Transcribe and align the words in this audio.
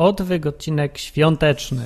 Odwyk, 0.00 0.46
odcinek 0.46 0.98
świąteczny. 0.98 1.82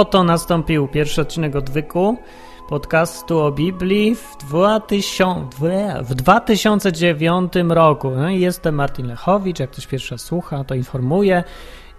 Oto 0.00 0.24
nastąpił 0.24 0.88
pierwszy 0.88 1.20
odcinek 1.20 1.56
odwyku 1.56 2.18
podcastu 2.68 3.38
o 3.38 3.52
Biblii 3.52 4.14
w, 4.14 4.36
2000, 4.36 6.02
w 6.02 6.14
2009 6.14 7.52
roku. 7.68 8.10
No 8.10 8.30
i 8.30 8.40
jestem 8.40 8.74
Martin 8.74 9.06
Lechowicz, 9.06 9.58
jak 9.58 9.70
ktoś 9.70 9.86
pierwszy 9.86 10.18
słucha, 10.18 10.64
to 10.64 10.74
informuję. 10.74 11.44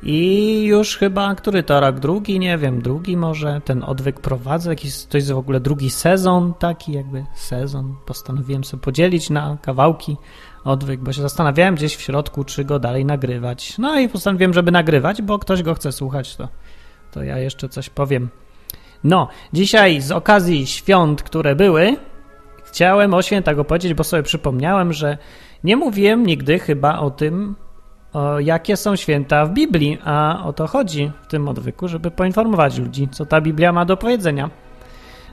I 0.03 0.63
już 0.63 0.97
chyba, 0.97 1.35
który 1.35 1.63
to 1.63 1.79
rok? 1.79 1.99
Drugi? 1.99 2.39
Nie 2.39 2.57
wiem, 2.57 2.81
drugi 2.81 3.17
może. 3.17 3.61
Ten 3.65 3.83
odwyk 3.83 4.20
prowadzę, 4.20 4.70
jakiś, 4.70 5.05
to 5.05 5.17
jest 5.17 5.31
w 5.31 5.37
ogóle 5.37 5.59
drugi 5.59 5.89
sezon, 5.89 6.53
taki 6.59 6.91
jakby 6.91 7.25
sezon. 7.35 7.95
Postanowiłem 8.05 8.63
sobie 8.63 8.83
podzielić 8.83 9.29
na 9.29 9.57
kawałki 9.61 10.17
odwyk, 10.63 10.99
bo 10.99 11.13
się 11.13 11.21
zastanawiałem 11.21 11.75
gdzieś 11.75 11.95
w 11.95 12.01
środku, 12.01 12.43
czy 12.43 12.65
go 12.65 12.79
dalej 12.79 13.05
nagrywać. 13.05 13.77
No 13.77 13.99
i 13.99 14.09
postanowiłem, 14.09 14.53
żeby 14.53 14.71
nagrywać, 14.71 15.21
bo 15.21 15.39
ktoś 15.39 15.63
go 15.63 15.73
chce 15.73 15.91
słuchać, 15.91 16.35
to 16.35 16.47
to 17.11 17.23
ja 17.23 17.38
jeszcze 17.38 17.70
coś 17.70 17.89
powiem. 17.89 18.29
No, 19.03 19.27
dzisiaj 19.53 20.01
z 20.01 20.11
okazji 20.11 20.67
świąt, 20.67 21.23
które 21.23 21.55
były, 21.55 21.95
chciałem 22.65 23.13
o 23.13 23.21
świętach 23.21 23.59
opowiedzieć, 23.59 23.93
bo 23.93 24.04
sobie 24.04 24.23
przypomniałem, 24.23 24.93
że 24.93 25.17
nie 25.63 25.77
mówiłem 25.77 26.26
nigdy 26.26 26.59
chyba 26.59 26.99
o 26.99 27.12
tym, 27.12 27.55
o 28.13 28.39
jakie 28.39 28.77
są 28.77 28.95
święta 28.95 29.45
w 29.45 29.54
Biblii, 29.54 29.98
a 30.04 30.43
o 30.45 30.54
to 30.54 30.67
chodzi 30.67 31.12
w 31.21 31.27
tym 31.27 31.48
odwyku, 31.48 31.87
żeby 31.87 32.12
poinformować 32.12 32.77
ludzi, 32.77 33.07
co 33.12 33.26
ta 33.26 33.41
Biblia 33.41 33.71
ma 33.71 33.85
do 33.85 33.98
powiedzenia. 33.98 34.49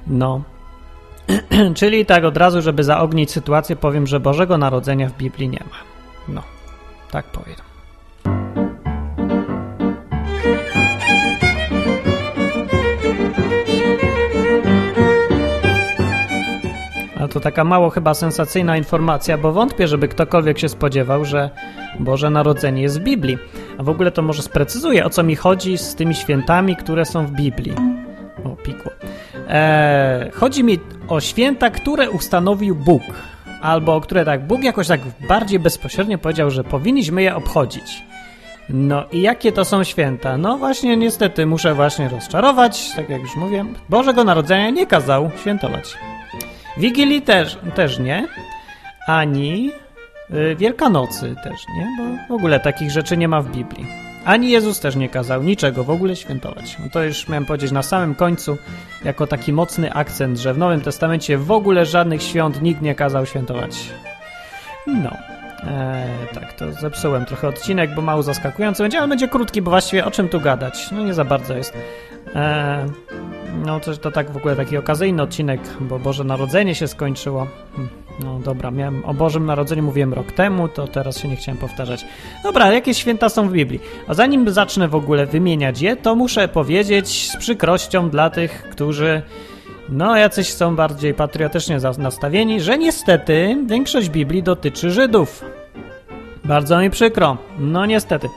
No, 0.06 0.42
czyli 1.78 2.06
tak 2.06 2.24
od 2.24 2.36
razu, 2.36 2.62
żeby 2.62 2.84
zaognić 2.84 3.30
sytuację, 3.30 3.76
powiem, 3.76 4.06
że 4.06 4.20
Bożego 4.20 4.58
Narodzenia 4.58 5.08
w 5.08 5.16
Biblii 5.16 5.48
nie 5.48 5.64
ma. 5.70 5.76
No, 6.34 6.42
tak 7.10 7.24
powiem. 7.24 7.67
Taka 17.48 17.64
mało 17.64 17.90
chyba 17.90 18.14
sensacyjna 18.14 18.76
informacja, 18.76 19.38
bo 19.38 19.52
wątpię, 19.52 19.88
żeby 19.88 20.08
ktokolwiek 20.08 20.58
się 20.58 20.68
spodziewał, 20.68 21.24
że 21.24 21.50
Boże 22.00 22.30
Narodzenie 22.30 22.82
jest 22.82 23.00
w 23.00 23.02
Biblii. 23.02 23.38
A 23.78 23.82
w 23.82 23.88
ogóle 23.88 24.10
to 24.10 24.22
może 24.22 24.42
sprecyzuję, 24.42 25.04
o 25.04 25.10
co 25.10 25.22
mi 25.22 25.36
chodzi 25.36 25.78
z 25.78 25.94
tymi 25.94 26.14
świętami, 26.14 26.76
które 26.76 27.04
są 27.04 27.26
w 27.26 27.30
Biblii. 27.30 27.74
O, 28.44 28.56
pikło. 28.56 28.92
Eee, 29.48 30.30
chodzi 30.30 30.64
mi 30.64 30.78
o 31.08 31.20
święta, 31.20 31.70
które 31.70 32.10
ustanowił 32.10 32.74
Bóg. 32.74 33.02
Albo 33.62 34.00
które 34.00 34.24
tak, 34.24 34.46
Bóg 34.46 34.62
jakoś 34.62 34.88
tak 34.88 35.00
bardziej 35.28 35.58
bezpośrednio 35.58 36.18
powiedział, 36.18 36.50
że 36.50 36.64
powinniśmy 36.64 37.22
je 37.22 37.36
obchodzić. 37.36 38.02
No 38.68 39.04
i 39.12 39.22
jakie 39.22 39.52
to 39.52 39.64
są 39.64 39.84
święta? 39.84 40.38
No 40.38 40.58
właśnie, 40.58 40.96
niestety 40.96 41.46
muszę 41.46 41.74
właśnie 41.74 42.08
rozczarować, 42.08 42.92
tak 42.96 43.08
jak 43.08 43.22
już 43.22 43.36
mówiłem, 43.36 43.74
Bożego 43.88 44.24
Narodzenia 44.24 44.70
nie 44.70 44.86
kazał 44.86 45.30
świętować. 45.40 45.96
Wigilii 46.78 47.22
też, 47.22 47.58
też 47.74 47.98
nie, 47.98 48.28
ani 49.06 49.70
y, 50.30 50.56
Wielkanocy 50.56 51.34
też 51.44 51.60
nie, 51.76 51.86
bo 51.98 52.34
w 52.34 52.38
ogóle 52.38 52.60
takich 52.60 52.90
rzeczy 52.90 53.16
nie 53.16 53.28
ma 53.28 53.42
w 53.42 53.50
Biblii. 53.50 53.86
Ani 54.24 54.50
Jezus 54.50 54.80
też 54.80 54.96
nie 54.96 55.08
kazał 55.08 55.42
niczego 55.42 55.84
w 55.84 55.90
ogóle 55.90 56.16
świętować. 56.16 56.76
No 56.78 56.84
to 56.92 57.02
już 57.02 57.28
miałem 57.28 57.44
powiedzieć 57.46 57.72
na 57.72 57.82
samym 57.82 58.14
końcu, 58.14 58.56
jako 59.04 59.26
taki 59.26 59.52
mocny 59.52 59.92
akcent, 59.92 60.38
że 60.38 60.54
w 60.54 60.58
Nowym 60.58 60.80
Testamencie 60.80 61.38
w 61.38 61.50
ogóle 61.50 61.86
żadnych 61.86 62.22
świąt 62.22 62.62
nikt 62.62 62.82
nie 62.82 62.94
kazał 62.94 63.26
świętować. 63.26 63.76
No. 64.86 65.10
Eee, 65.66 66.34
tak, 66.34 66.52
to 66.52 66.72
zepsułem 66.72 67.24
trochę 67.24 67.48
odcinek, 67.48 67.94
bo 67.94 68.02
mało 68.02 68.22
zaskakujący 68.22 68.82
będzie, 68.82 68.98
ale 68.98 69.08
będzie 69.08 69.28
krótki, 69.28 69.62
bo 69.62 69.70
właściwie 69.70 70.04
o 70.04 70.10
czym 70.10 70.28
tu 70.28 70.40
gadać? 70.40 70.90
No 70.90 71.04
nie 71.04 71.14
za 71.14 71.24
bardzo 71.24 71.54
jest. 71.54 71.74
Eee, 72.34 72.86
no 73.66 73.80
to, 73.80 73.96
to 73.96 74.10
tak 74.10 74.30
w 74.30 74.36
ogóle 74.36 74.56
taki 74.56 74.76
okazyjny 74.76 75.22
odcinek, 75.22 75.60
bo 75.80 75.98
Boże 75.98 76.24
Narodzenie 76.24 76.74
się 76.74 76.88
skończyło. 76.88 77.46
Hm, 77.76 77.88
no 78.24 78.38
dobra, 78.38 78.70
miałem 78.70 79.04
o 79.04 79.14
Bożym 79.14 79.46
Narodzeniu 79.46 79.82
mówiłem 79.82 80.14
rok 80.14 80.32
temu, 80.32 80.68
to 80.68 80.88
teraz 80.88 81.18
się 81.18 81.28
nie 81.28 81.36
chciałem 81.36 81.58
powtarzać. 81.58 82.04
Dobra, 82.42 82.72
jakie 82.72 82.94
święta 82.94 83.28
są 83.28 83.48
w 83.48 83.52
Biblii? 83.52 83.80
A 84.08 84.14
zanim 84.14 84.50
zacznę 84.50 84.88
w 84.88 84.94
ogóle 84.94 85.26
wymieniać 85.26 85.82
je, 85.82 85.96
to 85.96 86.14
muszę 86.14 86.48
powiedzieć 86.48 87.30
z 87.30 87.36
przykrością 87.36 88.10
dla 88.10 88.30
tych, 88.30 88.68
którzy 88.70 89.22
no, 89.88 90.16
jacyś 90.16 90.52
są 90.52 90.76
bardziej 90.76 91.14
patriotycznie 91.14 91.78
nastawieni, 91.98 92.60
że 92.60 92.78
niestety 92.78 93.56
większość 93.66 94.08
Biblii 94.08 94.42
dotyczy 94.42 94.90
Żydów. 94.90 95.44
Bardzo 96.44 96.80
mi 96.80 96.90
przykro. 96.90 97.36
No 97.58 97.86
niestety. 97.86 98.28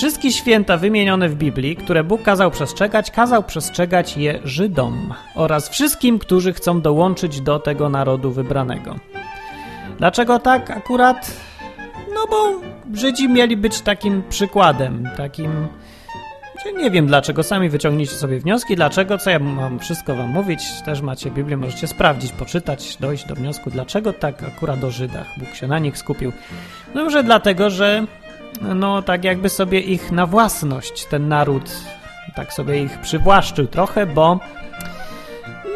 Wszystkie 0.00 0.32
święta 0.32 0.76
wymienione 0.76 1.28
w 1.28 1.34
Biblii, 1.34 1.76
które 1.76 2.04
Bóg 2.04 2.22
kazał 2.22 2.50
przestrzegać, 2.50 3.10
kazał 3.10 3.42
przestrzegać 3.42 4.16
je 4.16 4.40
Żydom 4.44 5.14
oraz 5.34 5.68
wszystkim, 5.68 6.18
którzy 6.18 6.52
chcą 6.52 6.80
dołączyć 6.80 7.40
do 7.40 7.58
tego 7.58 7.88
narodu 7.88 8.30
wybranego. 8.30 8.96
Dlaczego 9.98 10.38
tak 10.38 10.70
akurat? 10.70 11.32
No 12.14 12.26
bo 12.30 12.60
Żydzi 12.94 13.28
mieli 13.28 13.56
być 13.56 13.80
takim 13.80 14.22
przykładem, 14.28 15.08
takim 15.16 15.68
nie 16.76 16.90
wiem 16.90 17.06
dlaczego, 17.06 17.42
sami 17.42 17.68
wyciągnijcie 17.68 18.14
sobie 18.14 18.40
wnioski, 18.40 18.76
dlaczego, 18.76 19.18
co 19.18 19.30
ja 19.30 19.38
mam 19.38 19.78
wszystko 19.78 20.14
wam 20.14 20.28
mówić, 20.28 20.60
też 20.84 21.00
macie 21.00 21.30
Biblię, 21.30 21.56
możecie 21.56 21.86
sprawdzić, 21.86 22.32
poczytać, 22.32 22.96
dojść 22.96 23.26
do 23.26 23.34
wniosku, 23.34 23.70
dlaczego 23.70 24.12
tak 24.12 24.42
akurat 24.42 24.84
o 24.84 24.90
Żydach 24.90 25.26
Bóg 25.36 25.54
się 25.54 25.66
na 25.66 25.78
nich 25.78 25.98
skupił. 25.98 26.32
No 26.94 27.04
może 27.04 27.24
dlatego, 27.24 27.70
że 27.70 28.06
no 28.60 29.02
tak 29.02 29.24
jakby 29.24 29.48
sobie 29.48 29.80
ich 29.80 30.12
na 30.12 30.26
własność 30.26 31.06
ten 31.06 31.28
naród 31.28 31.70
tak 32.34 32.52
sobie 32.52 32.82
ich 32.82 32.98
przywłaszczył 32.98 33.66
trochę, 33.66 34.06
bo 34.06 34.38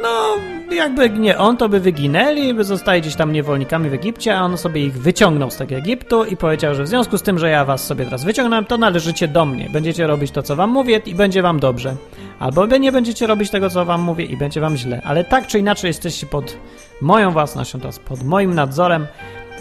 no 0.02 0.36
jakby 0.74 1.10
nie 1.10 1.38
on, 1.38 1.56
to 1.56 1.68
by 1.68 1.80
wyginęli, 1.80 2.54
by 2.54 2.64
zostali 2.64 3.00
gdzieś 3.00 3.14
tam 3.14 3.32
niewolnikami 3.32 3.90
w 3.90 3.94
Egipcie, 3.94 4.38
a 4.38 4.42
on 4.42 4.58
sobie 4.58 4.84
ich 4.84 4.98
wyciągnął 4.98 5.50
z 5.50 5.56
tego 5.56 5.74
Egiptu 5.74 6.24
i 6.24 6.36
powiedział, 6.36 6.74
że 6.74 6.82
w 6.82 6.88
związku 6.88 7.18
z 7.18 7.22
tym, 7.22 7.38
że 7.38 7.50
ja 7.50 7.64
was 7.64 7.86
sobie 7.86 8.04
teraz 8.04 8.24
wyciągnąłem, 8.24 8.64
to 8.64 8.78
należycie 8.78 9.28
do 9.28 9.44
mnie. 9.44 9.68
Będziecie 9.72 10.06
robić 10.06 10.30
to, 10.30 10.42
co 10.42 10.56
wam 10.56 10.70
mówię 10.70 11.00
i 11.06 11.14
będzie 11.14 11.42
wam 11.42 11.60
dobrze. 11.60 11.96
Albo 12.38 12.66
nie 12.66 12.92
będziecie 12.92 13.26
robić 13.26 13.50
tego, 13.50 13.70
co 13.70 13.84
wam 13.84 14.02
mówię 14.02 14.24
i 14.24 14.36
będzie 14.36 14.60
wam 14.60 14.76
źle. 14.76 15.02
Ale 15.04 15.24
tak 15.24 15.46
czy 15.46 15.58
inaczej 15.58 15.88
jesteście 15.88 16.26
pod 16.26 16.56
moją 17.00 17.30
własnością, 17.30 17.80
teraz 17.80 17.98
pod 17.98 18.22
moim 18.22 18.54
nadzorem 18.54 19.06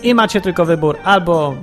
i 0.04 0.14
macie 0.14 0.42
tylko 0.42 0.66
wybór 0.66 0.98
albo 1.04 1.56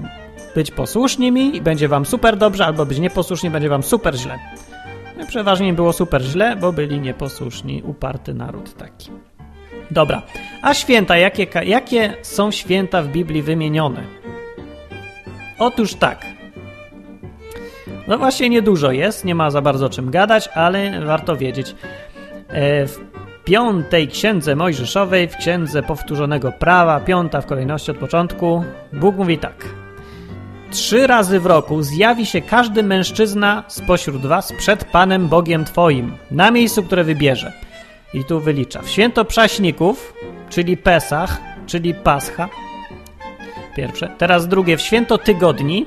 być 0.54 0.70
posłuszni 0.70 1.32
mi 1.32 1.56
i 1.56 1.60
będzie 1.60 1.88
wam 1.88 2.06
super 2.06 2.36
dobrze, 2.36 2.66
albo 2.66 2.86
być 2.86 2.98
nieposłuszni 2.98 3.50
będzie 3.50 3.68
wam 3.68 3.82
super 3.82 4.16
źle. 4.16 4.38
No 5.18 5.26
przeważnie 5.26 5.72
było 5.72 5.92
super 5.92 6.22
źle, 6.22 6.56
bo 6.56 6.72
byli 6.72 7.00
nieposłuszni, 7.00 7.82
uparty 7.82 8.34
naród 8.34 8.74
taki. 8.76 9.10
Dobra, 9.90 10.22
a 10.62 10.74
święta, 10.74 11.16
jakie, 11.16 11.46
jakie 11.64 12.14
są 12.22 12.50
święta 12.50 13.02
w 13.02 13.08
Biblii 13.08 13.42
wymienione? 13.42 14.02
Otóż 15.58 15.94
tak. 15.94 16.26
No 18.08 18.18
właśnie 18.18 18.48
niedużo 18.48 18.92
jest, 18.92 19.24
nie 19.24 19.34
ma 19.34 19.50
za 19.50 19.62
bardzo 19.62 19.86
o 19.86 19.90
czym 19.90 20.10
gadać, 20.10 20.48
ale 20.48 21.04
warto 21.06 21.36
wiedzieć. 21.36 21.74
E, 22.48 22.86
w 22.86 22.98
piątej 23.44 24.08
księdze 24.08 24.56
Mojżeszowej, 24.56 25.28
w 25.28 25.36
księdze 25.36 25.82
powtórzonego 25.82 26.52
prawa, 26.52 27.00
piąta 27.00 27.40
w 27.40 27.46
kolejności 27.46 27.90
od 27.90 27.98
początku, 27.98 28.64
Bóg 28.92 29.16
mówi 29.16 29.38
tak. 29.38 29.79
Trzy 30.70 31.06
razy 31.06 31.40
w 31.40 31.46
roku 31.46 31.82
zjawi 31.82 32.26
się 32.26 32.40
każdy 32.40 32.82
mężczyzna 32.82 33.64
spośród 33.68 34.26
was 34.26 34.52
przed 34.52 34.84
Panem 34.84 35.28
Bogiem 35.28 35.64
Twoim, 35.64 36.16
na 36.30 36.50
miejscu, 36.50 36.82
które 36.82 37.04
wybierze. 37.04 37.52
I 38.14 38.24
tu 38.24 38.40
wylicza. 38.40 38.82
W 38.82 38.88
święto 38.88 39.24
prześników, 39.24 40.14
czyli 40.48 40.76
Pesach, 40.76 41.40
czyli 41.66 41.94
Pascha. 41.94 42.48
Pierwsze. 43.76 44.08
Teraz 44.18 44.48
drugie 44.48 44.76
w 44.76 44.80
święto 44.80 45.18
tygodni. 45.18 45.86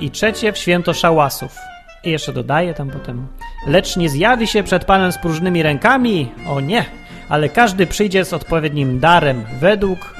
I 0.00 0.10
trzecie 0.10 0.52
w 0.52 0.58
święto 0.58 0.94
szałasów. 0.94 1.56
I 2.04 2.10
jeszcze 2.10 2.32
dodaję 2.32 2.74
tam 2.74 2.90
potem. 2.90 3.26
Lecz 3.66 3.96
nie 3.96 4.08
zjawi 4.08 4.46
się 4.46 4.62
przed 4.62 4.84
Panem 4.84 5.12
z 5.12 5.18
próżnymi 5.18 5.62
rękami. 5.62 6.32
O 6.48 6.60
nie! 6.60 6.84
Ale 7.28 7.48
każdy 7.48 7.86
przyjdzie 7.86 8.24
z 8.24 8.32
odpowiednim 8.32 9.00
darem, 9.00 9.44
według 9.60 10.17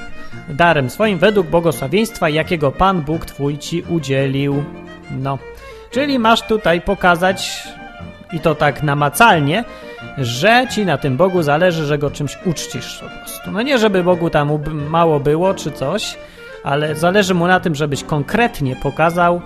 darem 0.49 0.89
swoim 0.89 1.17
według 1.17 1.47
błogosławieństwa, 1.47 2.29
jakiego 2.29 2.71
Pan 2.71 3.01
Bóg 3.01 3.25
Twój 3.25 3.57
Ci 3.57 3.83
udzielił. 3.89 4.63
No, 5.11 5.37
czyli 5.91 6.19
masz 6.19 6.41
tutaj 6.41 6.81
pokazać, 6.81 7.67
i 8.33 8.39
to 8.39 8.55
tak 8.55 8.83
namacalnie, 8.83 9.63
że 10.17 10.65
ci 10.71 10.85
na 10.85 10.97
tym 10.97 11.17
Bogu 11.17 11.43
zależy, 11.43 11.85
że 11.85 11.97
go 11.97 12.11
czymś 12.11 12.37
uczcisz 12.45 12.99
po 12.99 13.19
prostu. 13.19 13.51
No 13.51 13.61
nie, 13.61 13.77
żeby 13.77 14.03
Bogu 14.03 14.29
tam 14.29 14.59
mało 14.89 15.19
było 15.19 15.53
czy 15.53 15.71
coś, 15.71 16.17
ale 16.63 16.95
zależy 16.95 17.33
mu 17.33 17.47
na 17.47 17.59
tym, 17.59 17.75
żebyś 17.75 18.03
konkretnie 18.03 18.75
pokazał, 18.75 19.41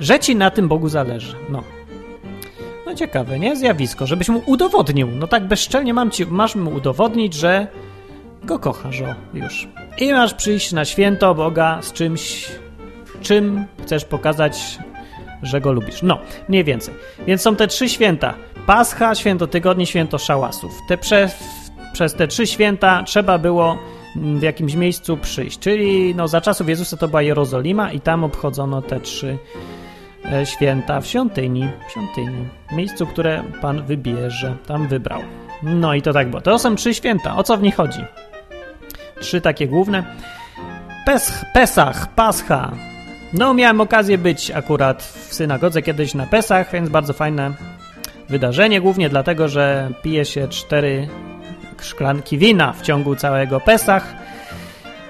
że 0.00 0.20
ci 0.20 0.36
na 0.36 0.50
tym 0.50 0.68
Bogu 0.68 0.88
zależy. 0.88 1.36
No. 1.48 1.62
No 2.86 2.94
ciekawe, 2.94 3.38
nie? 3.38 3.56
Zjawisko, 3.56 4.06
żebyś 4.06 4.28
mu 4.28 4.42
udowodnił. 4.46 5.08
No 5.08 5.26
tak 5.26 5.46
bezczelnie 5.46 5.94
mam 5.94 6.10
ci, 6.10 6.26
masz 6.26 6.54
mu 6.54 6.70
udowodnić, 6.70 7.34
że 7.34 7.66
go 8.44 8.58
kochasz, 8.58 9.00
o, 9.00 9.14
już. 9.34 9.68
I 9.98 10.12
masz 10.12 10.34
przyjść 10.34 10.72
na 10.72 10.84
święto 10.84 11.34
Boga 11.34 11.82
z 11.82 11.92
czymś, 11.92 12.50
czym 13.22 13.66
chcesz 13.82 14.04
pokazać, 14.04 14.78
że 15.42 15.60
go 15.60 15.72
lubisz. 15.72 16.02
No, 16.02 16.18
mniej 16.48 16.64
więcej. 16.64 16.94
Więc 17.26 17.42
są 17.42 17.56
te 17.56 17.66
trzy 17.66 17.88
święta. 17.88 18.34
Pascha, 18.66 19.14
święto 19.14 19.46
tygodni, 19.46 19.86
święto 19.86 20.18
szałasów. 20.18 20.78
Te 20.88 20.98
prze, 20.98 21.30
przez 21.92 22.14
te 22.14 22.28
trzy 22.28 22.46
święta 22.46 23.02
trzeba 23.02 23.38
było 23.38 23.78
w 24.16 24.42
jakimś 24.42 24.74
miejscu 24.74 25.16
przyjść. 25.16 25.58
Czyli 25.58 26.14
no, 26.14 26.28
za 26.28 26.40
czasów 26.40 26.68
Jezusa 26.68 26.96
to 26.96 27.08
była 27.08 27.22
Jerozolima 27.22 27.92
i 27.92 28.00
tam 28.00 28.24
obchodzono 28.24 28.82
te 28.82 29.00
trzy 29.00 29.38
e, 30.32 30.46
święta 30.46 31.00
w 31.00 31.06
świątyni, 31.06 31.68
w 31.88 31.92
świątyni, 31.92 32.48
miejscu, 32.72 33.06
które 33.06 33.44
Pan 33.60 33.82
wybierze, 33.82 34.56
tam 34.66 34.88
wybrał. 34.88 35.20
No 35.62 35.94
i 35.94 36.02
to 36.02 36.12
tak 36.12 36.30
było. 36.30 36.42
To 36.42 36.58
są 36.58 36.76
trzy 36.76 36.94
święta. 36.94 37.36
O 37.36 37.42
co 37.42 37.56
w 37.56 37.62
nich 37.62 37.76
chodzi? 37.76 38.00
Trzy 39.20 39.40
takie 39.40 39.68
główne. 39.68 40.04
Pesch, 41.06 41.44
Pesach, 41.54 42.14
Pascha. 42.14 42.72
No, 43.32 43.54
miałem 43.54 43.80
okazję 43.80 44.18
być 44.18 44.50
akurat 44.50 45.02
w 45.02 45.34
synagodze 45.34 45.82
kiedyś 45.82 46.14
na 46.14 46.26
Pesach, 46.26 46.72
więc 46.72 46.88
bardzo 46.88 47.12
fajne 47.12 47.52
wydarzenie, 48.28 48.80
głównie 48.80 49.08
dlatego, 49.08 49.48
że 49.48 49.90
pije 50.02 50.24
się 50.24 50.48
cztery 50.48 51.08
szklanki 51.82 52.38
wina 52.38 52.72
w 52.72 52.82
ciągu 52.82 53.16
całego 53.16 53.60
Pesach. 53.60 54.14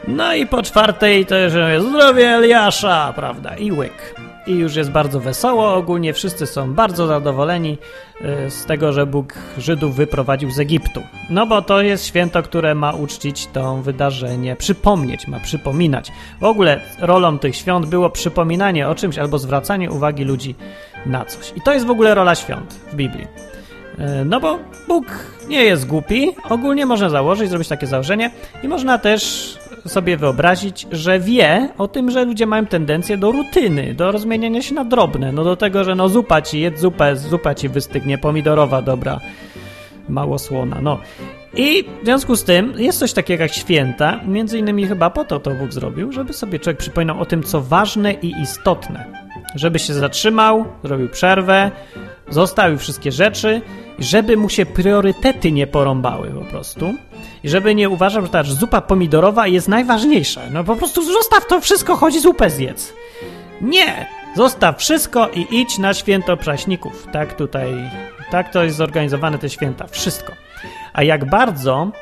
No 0.08 0.34
i 0.34 0.46
po 0.46 0.62
czwartej 0.62 1.26
to 1.26 1.34
jest 1.34 1.56
zdrowie 1.88 2.28
Eliasza, 2.28 3.12
prawda, 3.16 3.56
i 3.56 3.72
łyk 3.72 4.14
i 4.46 4.54
już 4.54 4.76
jest 4.76 4.90
bardzo 4.90 5.20
wesoło. 5.20 5.74
Ogólnie 5.74 6.12
wszyscy 6.12 6.46
są 6.46 6.74
bardzo 6.74 7.06
zadowoleni 7.06 7.78
y, 8.46 8.50
z 8.50 8.64
tego, 8.64 8.92
że 8.92 9.06
Bóg 9.06 9.34
Żydów 9.58 9.96
wyprowadził 9.96 10.50
z 10.50 10.58
Egiptu. 10.58 11.02
No 11.30 11.46
bo 11.46 11.62
to 11.62 11.82
jest 11.82 12.06
święto, 12.06 12.42
które 12.42 12.74
ma 12.74 12.92
uczcić 12.92 13.46
to 13.46 13.76
wydarzenie, 13.76 14.56
przypomnieć, 14.56 15.28
ma 15.28 15.40
przypominać. 15.40 16.12
W 16.40 16.44
ogóle 16.44 16.80
rolą 16.98 17.38
tych 17.38 17.56
świąt 17.56 17.86
było 17.86 18.10
przypominanie 18.10 18.88
o 18.88 18.94
czymś 18.94 19.18
albo 19.18 19.38
zwracanie 19.38 19.90
uwagi 19.90 20.24
ludzi 20.24 20.54
na 21.06 21.24
coś. 21.24 21.52
I 21.56 21.60
to 21.60 21.72
jest 21.72 21.86
w 21.86 21.90
ogóle 21.90 22.14
rola 22.14 22.34
świąt 22.34 22.74
w 22.92 22.94
Biblii. 22.94 23.26
Y, 23.98 24.24
no 24.24 24.40
bo 24.40 24.58
Bóg 24.88 25.06
nie 25.48 25.64
jest 25.64 25.86
głupi, 25.86 26.32
ogólnie 26.50 26.86
można 26.86 27.08
założyć, 27.08 27.50
zrobić 27.50 27.68
takie 27.68 27.86
założenie 27.86 28.30
i 28.62 28.68
można 28.68 28.98
też 28.98 29.54
sobie 29.86 30.16
wyobrazić, 30.16 30.86
że 30.92 31.20
wie 31.20 31.68
o 31.78 31.88
tym, 31.88 32.10
że 32.10 32.24
ludzie 32.24 32.46
mają 32.46 32.66
tendencję 32.66 33.16
do 33.16 33.32
rutyny, 33.32 33.94
do 33.94 34.12
rozmieniania 34.12 34.62
się 34.62 34.74
na 34.74 34.84
drobne, 34.84 35.32
no 35.32 35.44
do 35.44 35.56
tego, 35.56 35.84
że 35.84 35.94
no 35.94 36.08
zupa 36.08 36.42
ci, 36.42 36.60
jedz 36.60 36.80
zupę, 36.80 37.16
zupa 37.16 37.54
ci 37.54 37.68
wystygnie, 37.68 38.18
pomidorowa, 38.18 38.82
dobra, 38.82 39.20
mało 40.08 40.38
słona, 40.38 40.80
no. 40.82 40.98
I 41.56 41.84
w 42.02 42.04
związku 42.04 42.36
z 42.36 42.44
tym 42.44 42.74
jest 42.76 42.98
coś 42.98 43.12
takiego 43.12 43.42
jak 43.42 43.52
święta, 43.52 44.20
między 44.26 44.58
innymi 44.58 44.86
chyba 44.86 45.10
po 45.10 45.24
to 45.24 45.40
to 45.40 45.50
Bóg 45.50 45.72
zrobił, 45.72 46.12
żeby 46.12 46.32
sobie 46.32 46.58
człowiek 46.58 46.78
przypominał 46.78 47.20
o 47.20 47.26
tym, 47.26 47.42
co 47.42 47.60
ważne 47.60 48.12
i 48.12 48.32
istotne. 48.42 49.24
Żeby 49.54 49.78
się 49.78 49.94
zatrzymał, 49.94 50.64
zrobił 50.84 51.08
przerwę, 51.08 51.70
zostawił 52.28 52.78
wszystkie 52.78 53.12
rzeczy, 53.12 53.60
żeby 53.98 54.36
mu 54.36 54.48
się 54.48 54.66
priorytety 54.66 55.52
nie 55.52 55.66
porąbały 55.66 56.28
po 56.28 56.44
prostu. 56.44 56.94
I 57.42 57.48
żeby 57.48 57.74
nie 57.74 57.88
uważał, 57.88 58.22
że 58.22 58.28
ta 58.28 58.42
zupa 58.42 58.80
pomidorowa 58.80 59.46
jest 59.46 59.68
najważniejsza. 59.68 60.40
No 60.50 60.64
po 60.64 60.76
prostu 60.76 61.12
zostaw 61.12 61.46
to 61.46 61.60
wszystko, 61.60 61.96
chodzi 61.96 62.20
zupę 62.20 62.50
zjedz. 62.50 62.92
Nie! 63.60 64.06
Zostaw 64.36 64.78
wszystko 64.78 65.28
i 65.28 65.46
idź 65.50 65.78
na 65.78 65.94
święto 65.94 66.36
praśników. 66.36 67.06
Tak 67.12 67.36
tutaj, 67.36 67.90
tak 68.30 68.52
to 68.52 68.64
jest 68.64 68.76
zorganizowane 68.76 69.38
te 69.38 69.50
święta. 69.50 69.86
Wszystko. 69.86 70.32
A 70.92 71.02
jak 71.02 71.30
bardzo 71.30 71.92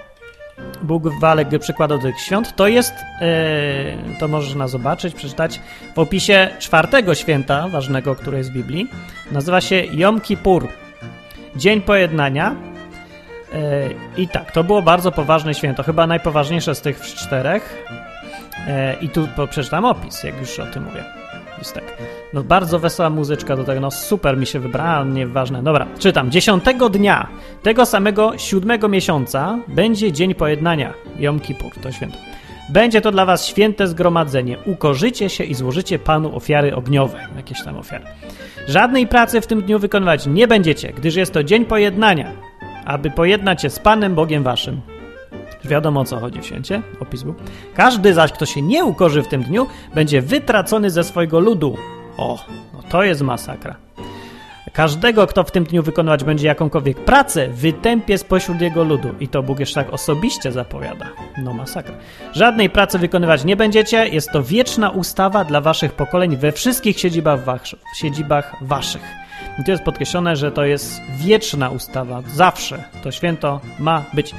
Bóg 0.82 1.20
walek 1.20 1.48
przykładał 1.58 1.98
tych 1.98 2.20
świąt, 2.20 2.56
to 2.56 2.68
jest, 2.68 2.94
yy, 3.20 4.18
to 4.20 4.28
można 4.28 4.68
zobaczyć, 4.68 5.14
przeczytać 5.14 5.60
w 5.94 5.98
opisie 5.98 6.48
czwartego 6.58 7.14
święta 7.14 7.68
ważnego, 7.68 8.14
które 8.14 8.38
jest 8.38 8.50
w 8.50 8.54
Biblii. 8.54 8.88
Nazywa 9.32 9.60
się 9.60 9.76
Jom 9.76 10.20
Kippur. 10.20 10.68
Dzień 11.56 11.80
Pojednania. 11.80 12.54
E, 13.54 13.88
I 14.16 14.28
tak, 14.28 14.52
to 14.52 14.64
było 14.64 14.82
bardzo 14.82 15.12
poważne 15.12 15.54
święto, 15.54 15.82
chyba 15.82 16.06
najpoważniejsze 16.06 16.74
z 16.74 16.80
tych 16.80 17.00
czterech. 17.00 17.86
E, 18.66 18.94
I 19.00 19.08
tu 19.08 19.28
przeczytam 19.50 19.84
opis, 19.84 20.22
jak 20.22 20.40
już 20.40 20.58
o 20.58 20.66
tym 20.66 20.84
mówię. 20.84 21.21
No 22.32 22.42
bardzo 22.42 22.78
wesoła 22.78 23.10
muzyczka 23.10 23.56
do 23.56 23.64
tego, 23.64 23.80
no 23.80 23.90
super 23.90 24.36
mi 24.36 24.46
się 24.46 24.60
wybrała, 24.60 25.04
nieważne. 25.04 25.62
Dobra, 25.62 25.86
czytam. 25.98 26.30
Dziesiątego 26.30 26.88
dnia 26.88 27.28
tego 27.62 27.86
samego 27.86 28.38
siódmego 28.38 28.88
miesiąca 28.88 29.58
będzie 29.68 30.12
Dzień 30.12 30.34
Pojednania, 30.34 30.94
Jom 31.18 31.40
Kippur, 31.40 31.72
to 31.82 31.92
święto. 31.92 32.16
Będzie 32.68 33.00
to 33.00 33.10
dla 33.10 33.26
was 33.26 33.46
święte 33.46 33.86
zgromadzenie. 33.86 34.58
Ukorzycie 34.66 35.28
się 35.28 35.44
i 35.44 35.54
złożycie 35.54 35.98
Panu 35.98 36.36
ofiary 36.36 36.74
ogniowe, 36.74 37.18
jakieś 37.36 37.64
tam 37.64 37.78
ofiary. 37.78 38.04
Żadnej 38.68 39.06
pracy 39.06 39.40
w 39.40 39.46
tym 39.46 39.62
dniu 39.62 39.78
wykonywać 39.78 40.26
nie 40.26 40.48
będziecie, 40.48 40.92
gdyż 40.92 41.14
jest 41.14 41.32
to 41.32 41.44
dzień 41.44 41.64
pojednania, 41.64 42.32
aby 42.84 43.10
pojednać 43.10 43.62
się 43.62 43.70
z 43.70 43.78
Panem 43.78 44.14
Bogiem 44.14 44.42
waszym. 44.42 44.80
Wiadomo 45.64 46.00
o 46.00 46.04
co 46.04 46.20
chodzi 46.20 46.40
w 46.40 46.46
święcie, 46.46 46.82
opis 47.00 47.22
był. 47.22 47.34
Każdy 47.74 48.14
zaś, 48.14 48.32
kto 48.32 48.46
się 48.46 48.62
nie 48.62 48.84
ukorzy 48.84 49.22
w 49.22 49.28
tym 49.28 49.42
dniu, 49.42 49.66
będzie 49.94 50.22
wytracony 50.22 50.90
ze 50.90 51.04
swojego 51.04 51.40
ludu. 51.40 51.76
O, 52.16 52.44
no 52.72 52.82
to 52.88 53.02
jest 53.02 53.22
masakra. 53.22 53.76
Każdego, 54.72 55.26
kto 55.26 55.44
w 55.44 55.50
tym 55.50 55.64
dniu 55.64 55.82
wykonywać 55.82 56.24
będzie 56.24 56.46
jakąkolwiek 56.48 56.96
pracę, 56.96 57.48
wytępie 57.48 58.18
spośród 58.18 58.60
jego 58.60 58.84
ludu. 58.84 59.08
I 59.20 59.28
to 59.28 59.42
Bóg 59.42 59.60
jeszcze 59.60 59.84
tak 59.84 59.92
osobiście 59.92 60.52
zapowiada. 60.52 61.06
No 61.38 61.52
masakra. 61.52 61.94
Żadnej 62.32 62.70
pracy 62.70 62.98
wykonywać 62.98 63.44
nie 63.44 63.56
będziecie. 63.56 64.08
Jest 64.08 64.30
to 64.30 64.42
wieczna 64.42 64.90
ustawa 64.90 65.44
dla 65.44 65.60
waszych 65.60 65.92
pokoleń 65.92 66.36
we 66.36 66.52
wszystkich 66.52 67.00
siedzibach, 67.00 67.40
siedzibach 67.96 68.56
waszych. 68.60 69.02
I 69.60 69.64
tu 69.64 69.70
jest 69.70 69.82
podkreślone, 69.82 70.36
że 70.36 70.52
to 70.52 70.64
jest 70.64 71.00
wieczna 71.16 71.68
ustawa. 71.68 72.22
Zawsze 72.34 72.84
to 73.02 73.10
święto 73.10 73.60
ma 73.78 74.04
być. 74.12 74.34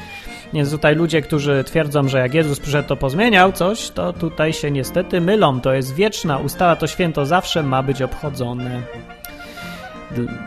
Więc 0.54 0.72
tutaj 0.72 0.96
ludzie, 0.96 1.22
którzy 1.22 1.64
twierdzą, 1.64 2.08
że 2.08 2.20
jak 2.20 2.34
Jezus 2.34 2.60
przyszedł, 2.60 2.88
to 2.88 2.96
pozmieniał 2.96 3.52
coś, 3.52 3.90
to 3.90 4.14
tutaj 4.14 4.54
się 4.54 4.72
niestety 4.72 5.22
mylą. 5.22 5.62
To 5.62 5.74
jest 5.74 5.96
wieczna 5.96 6.38
ustawa, 6.38 6.76
to 6.76 6.88
święto 6.88 7.26
zawsze 7.26 7.64
ma 7.64 7.84
być 7.84 8.02
obchodzone. 8.02 8.82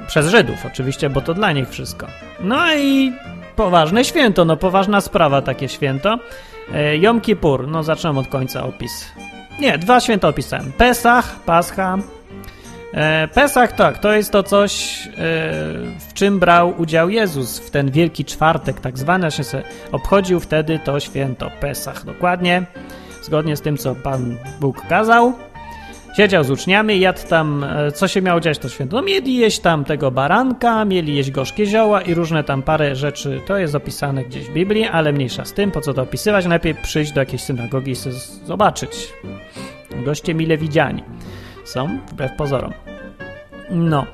Przez 0.06 0.28
Żydów 0.28 0.66
oczywiście, 0.66 1.10
bo 1.10 1.20
to 1.20 1.34
dla 1.34 1.52
nich 1.52 1.68
wszystko. 1.68 2.06
No 2.40 2.74
i 2.74 3.12
poważne 3.56 4.04
święto, 4.04 4.44
no 4.44 4.56
poważna 4.56 5.00
sprawa 5.00 5.42
takie 5.42 5.68
święto. 5.68 6.18
E, 6.74 6.96
Jom 6.96 7.20
Kippur, 7.20 7.68
no 7.68 7.82
zaczynam 7.82 8.18
od 8.18 8.28
końca 8.28 8.64
opis. 8.64 9.12
Nie, 9.60 9.78
dwa 9.78 10.00
święta 10.00 10.28
opisałem. 10.28 10.72
Pesach, 10.72 11.36
Pascha. 11.46 11.98
E, 12.96 13.28
Pesach, 13.28 13.72
tak, 13.72 13.98
to 13.98 14.12
jest 14.12 14.32
to 14.32 14.42
coś, 14.42 15.02
e, 15.06 15.10
w 16.08 16.14
czym 16.14 16.38
brał 16.38 16.74
udział 16.78 17.10
Jezus 17.10 17.58
w 17.58 17.70
ten 17.70 17.90
Wielki 17.90 18.24
Czwartek, 18.24 18.80
tak 18.80 18.98
zwany, 18.98 19.30
się 19.30 19.42
obchodził 19.92 20.40
wtedy 20.40 20.80
to 20.84 21.00
święto 21.00 21.50
Pesach, 21.60 22.04
dokładnie, 22.04 22.62
zgodnie 23.22 23.56
z 23.56 23.60
tym, 23.60 23.76
co 23.76 23.94
Pan 23.94 24.36
Bóg 24.60 24.86
kazał. 24.88 25.32
Siedział 26.16 26.44
z 26.44 26.50
uczniami, 26.50 27.00
jadł 27.00 27.28
tam, 27.28 27.64
e, 27.64 27.92
co 27.92 28.08
się 28.08 28.22
miało 28.22 28.40
dziać 28.40 28.58
to 28.58 28.68
święto. 28.68 28.96
No, 28.96 29.02
mieli 29.02 29.36
jeść 29.36 29.58
tam 29.58 29.84
tego 29.84 30.10
baranka, 30.10 30.84
mieli 30.84 31.16
jeść 31.16 31.30
gorzkie 31.30 31.66
zioła 31.66 32.02
i 32.02 32.14
różne 32.14 32.44
tam 32.44 32.62
parę 32.62 32.96
rzeczy. 32.96 33.40
To 33.46 33.56
jest 33.56 33.74
opisane 33.74 34.24
gdzieś 34.24 34.44
w 34.46 34.52
Biblii, 34.52 34.84
ale 34.84 35.12
mniejsza 35.12 35.44
z 35.44 35.52
tym, 35.52 35.70
po 35.70 35.80
co 35.80 35.94
to 35.94 36.02
opisywać. 36.02 36.46
Lepiej 36.46 36.74
przyjść 36.74 37.12
do 37.12 37.20
jakiejś 37.20 37.42
synagogi 37.42 37.90
i 37.90 37.96
zobaczyć. 38.46 39.12
Goście 40.04 40.34
mile 40.34 40.58
widziani 40.58 41.02
są, 41.66 41.98
wbrew 42.08 42.32
pozorom. 42.32 42.85
No. 43.70 44.06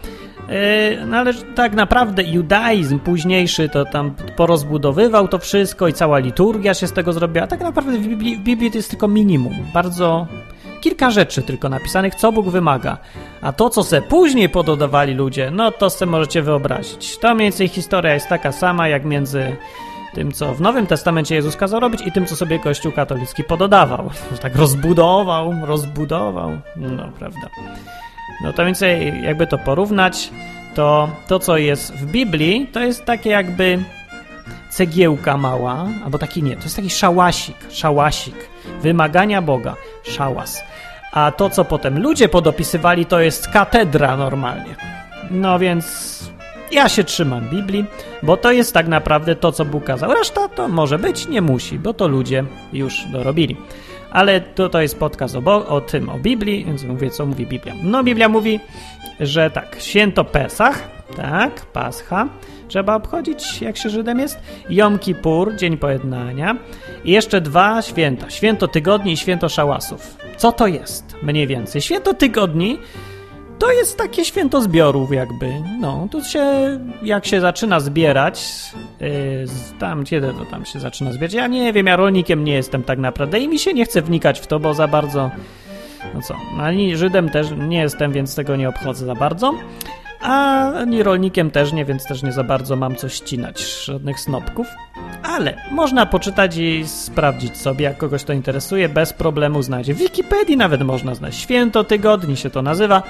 E, 0.49 1.07
no 1.07 1.17
ale 1.17 1.35
tak 1.35 1.75
naprawdę 1.75 2.23
judaizm 2.23 2.99
późniejszy 2.99 3.69
to 3.69 3.85
tam 3.85 4.15
porozbudowywał 4.37 5.29
to 5.29 5.39
wszystko 5.39 5.89
i 5.89 5.93
cała 5.93 6.19
liturgia 6.19 6.75
się 6.75 6.87
z 6.87 6.93
tego 6.93 7.13
zrobiła. 7.13 7.47
Tak 7.47 7.61
naprawdę 7.61 7.99
w 7.99 8.07
Biblii, 8.07 8.37
w 8.37 8.41
Biblii 8.41 8.71
to 8.71 8.79
jest 8.79 8.91
tylko 8.91 9.09
minimum. 9.09 9.55
Bardzo 9.75 10.27
kilka 10.81 11.11
rzeczy 11.11 11.43
tylko 11.43 11.69
napisanych, 11.69 12.15
co 12.15 12.33
Bóg 12.33 12.49
wymaga. 12.49 12.99
A 13.43 13.53
to, 13.53 13.71
co 13.71 13.85
se 13.85 14.03
później 14.03 14.49
pododawali 14.49 15.15
ludzie, 15.15 15.51
no 15.51 15.71
to 15.71 15.91
se 15.91 16.07
możecie 16.07 16.43
wyobrazić. 16.43 17.19
To 17.19 17.35
mniej 17.35 17.47
więcej 17.47 17.69
historia 17.69 18.15
jest 18.15 18.29
taka 18.29 18.53
sama, 18.53 18.89
jak 18.89 19.05
między 19.05 19.57
tym, 20.15 20.33
co 20.33 20.55
w 20.55 20.61
Nowym 20.61 20.87
Testamencie 20.87 21.35
Jezus 21.35 21.57
kazał 21.57 21.81
robić 21.81 22.01
i 22.07 22.13
tym, 22.13 22.27
co 22.27 22.37
sobie 22.37 22.59
Kościół 22.59 22.93
katolicki 22.93 23.45
pododawał. 23.45 24.11
Tak 24.43 24.57
rozbudował, 24.57 25.55
rozbudował, 25.63 26.51
no 26.77 27.09
prawda. 27.19 27.49
No 28.45 28.53
to 28.53 28.65
więcej, 28.65 29.23
jakby 29.23 29.47
to 29.47 29.59
porównać, 29.59 30.31
to 30.75 31.09
to, 31.29 31.39
co 31.39 31.57
jest 31.57 31.95
w 31.95 32.07
Biblii, 32.07 32.67
to 32.73 32.81
jest 32.81 33.05
takie 33.05 33.31
jakby 33.31 33.79
cegiełka 34.71 35.37
mała, 35.37 35.89
albo 36.05 36.19
taki 36.19 36.43
nie, 36.43 36.57
to 36.57 36.63
jest 36.63 36.77
taki 36.77 36.91
szałasik, 36.91 37.57
szałasik, 37.71 38.35
wymagania 38.81 39.43
Boga, 39.43 39.77
szałas. 40.03 40.63
A 41.13 41.33
to, 41.33 41.51
co 41.51 41.65
potem 41.65 42.03
ludzie 42.03 42.29
podopisywali, 42.29 43.07
to 43.07 43.21
jest 43.21 43.49
katedra 43.49 44.17
normalnie. 44.17 44.77
No 45.31 45.59
więc 45.59 46.19
ja 46.71 46.89
się 46.89 47.05
trzymam 47.05 47.49
Biblii, 47.49 47.85
bo 48.23 48.37
to 48.37 48.53
jest 48.53 48.75
tak 48.75 48.89
naprawdę 48.89 49.37
to, 49.37 49.53
co 49.53 49.65
Bóg 49.65 49.85
kazał. 49.85 50.15
Reszta 50.15 50.49
to 50.49 50.69
może 50.69 50.99
być, 50.99 51.29
nie 51.29 51.43
musi, 51.43 51.79
bo 51.79 51.95
to 51.95 52.09
ludzie 52.09 52.45
już 52.73 53.05
dorobili. 53.07 53.57
Ale 54.13 54.41
to 54.41 54.83
jest 54.83 54.99
podcast 54.99 55.37
o, 55.37 55.69
o 55.69 55.81
tym, 55.81 56.09
o 56.09 56.19
Biblii, 56.19 56.65
więc 56.65 56.85
mówię, 56.85 57.11
co 57.11 57.27
mówi 57.27 57.47
Biblia. 57.47 57.75
No, 57.83 58.05
Biblia 58.05 58.29
mówi, 58.29 58.61
że 59.21 59.51
tak, 59.51 59.77
święto 59.81 60.25
Pesach, 60.25 60.89
tak, 61.17 61.67
Pascha, 61.67 62.29
trzeba 62.69 62.95
obchodzić, 62.95 63.63
jak 63.63 63.77
się 63.77 63.91
Żydem 63.91 64.19
jest, 64.19 64.39
Jom 64.71 64.99
Kippur, 64.99 65.57
Dzień 65.57 65.77
Pojednania 65.77 66.57
i 67.05 67.13
jeszcze 67.13 67.41
dwa 67.41 67.83
święta, 67.83 68.31
święto 68.31 68.69
tygodni 68.69 69.13
i 69.13 69.17
święto 69.17 69.49
szałasów. 69.49 70.17
Co 70.37 70.53
to 70.53 70.67
jest 70.67 71.17
mniej 71.23 71.47
więcej? 71.47 71.81
Święto 71.81 72.15
tygodni 72.15 72.79
to 73.63 73.73
jest 73.73 73.99
takie 73.99 74.25
święto 74.25 74.63
zbiorów 74.63 75.13
jakby. 75.13 75.53
No, 75.81 76.09
tu 76.11 76.25
się, 76.25 76.45
jak 77.03 77.27
się 77.27 77.41
zaczyna 77.41 77.81
zbierać, 77.81 78.45
yy, 79.01 79.09
tam, 79.79 80.05
kiedy 80.05 80.33
to 80.33 80.45
tam 80.45 80.65
się 80.65 80.81
zaczyna 80.81 81.13
zbierać, 81.13 81.35
ja 81.35 81.47
nie 81.47 81.73
wiem, 81.73 81.87
ja 81.87 81.97
rolnikiem 81.97 82.45
nie 82.45 82.53
jestem 82.53 82.83
tak 82.83 82.99
naprawdę 82.99 83.41
i 83.41 83.49
mi 83.49 83.59
się 83.59 83.75
nie 83.75 83.85
chce 83.85 84.03
wnikać 84.03 84.41
w 84.41 84.47
to, 84.47 84.61
bo 84.61 84.75
za 84.75 84.89
bardzo, 84.89 85.31
no 86.15 86.23
co, 86.23 86.37
ani 86.61 86.97
Żydem 86.97 87.29
też 87.29 87.47
nie 87.69 87.79
jestem, 87.79 88.13
więc 88.13 88.35
tego 88.35 88.57
nie 88.57 88.69
obchodzę 88.69 89.07
za 89.07 89.15
bardzo, 89.15 89.55
a 90.23 90.63
ani 90.73 91.03
rolnikiem 91.03 91.51
też 91.51 91.73
nie, 91.73 91.85
więc 91.85 92.05
też 92.05 92.23
nie 92.23 92.33
za 92.33 92.45
bardzo 92.45 92.77
mam 92.77 92.97
coś 92.97 93.15
ścinać, 93.15 93.85
żadnych 93.85 94.21
snopków. 94.21 94.67
Ale 95.23 95.57
można 95.71 96.07
poczytać 96.07 96.57
i 96.57 96.85
sprawdzić 96.87 97.57
sobie, 97.57 97.85
jak 97.85 97.99
kogoś 97.99 98.25
to 98.25 98.33
interesuje, 98.33 98.89
bez 98.89 99.13
problemu 99.13 99.63
znajdzie. 99.63 99.95
W 99.95 99.99
Wikipedii 99.99 100.57
nawet 100.57 100.83
można 100.83 101.15
znaleźć. 101.15 101.41
Święto 101.41 101.85
tygodni 101.85 102.37
się 102.37 102.51
to 102.51 102.63
nazywa. 102.63 103.03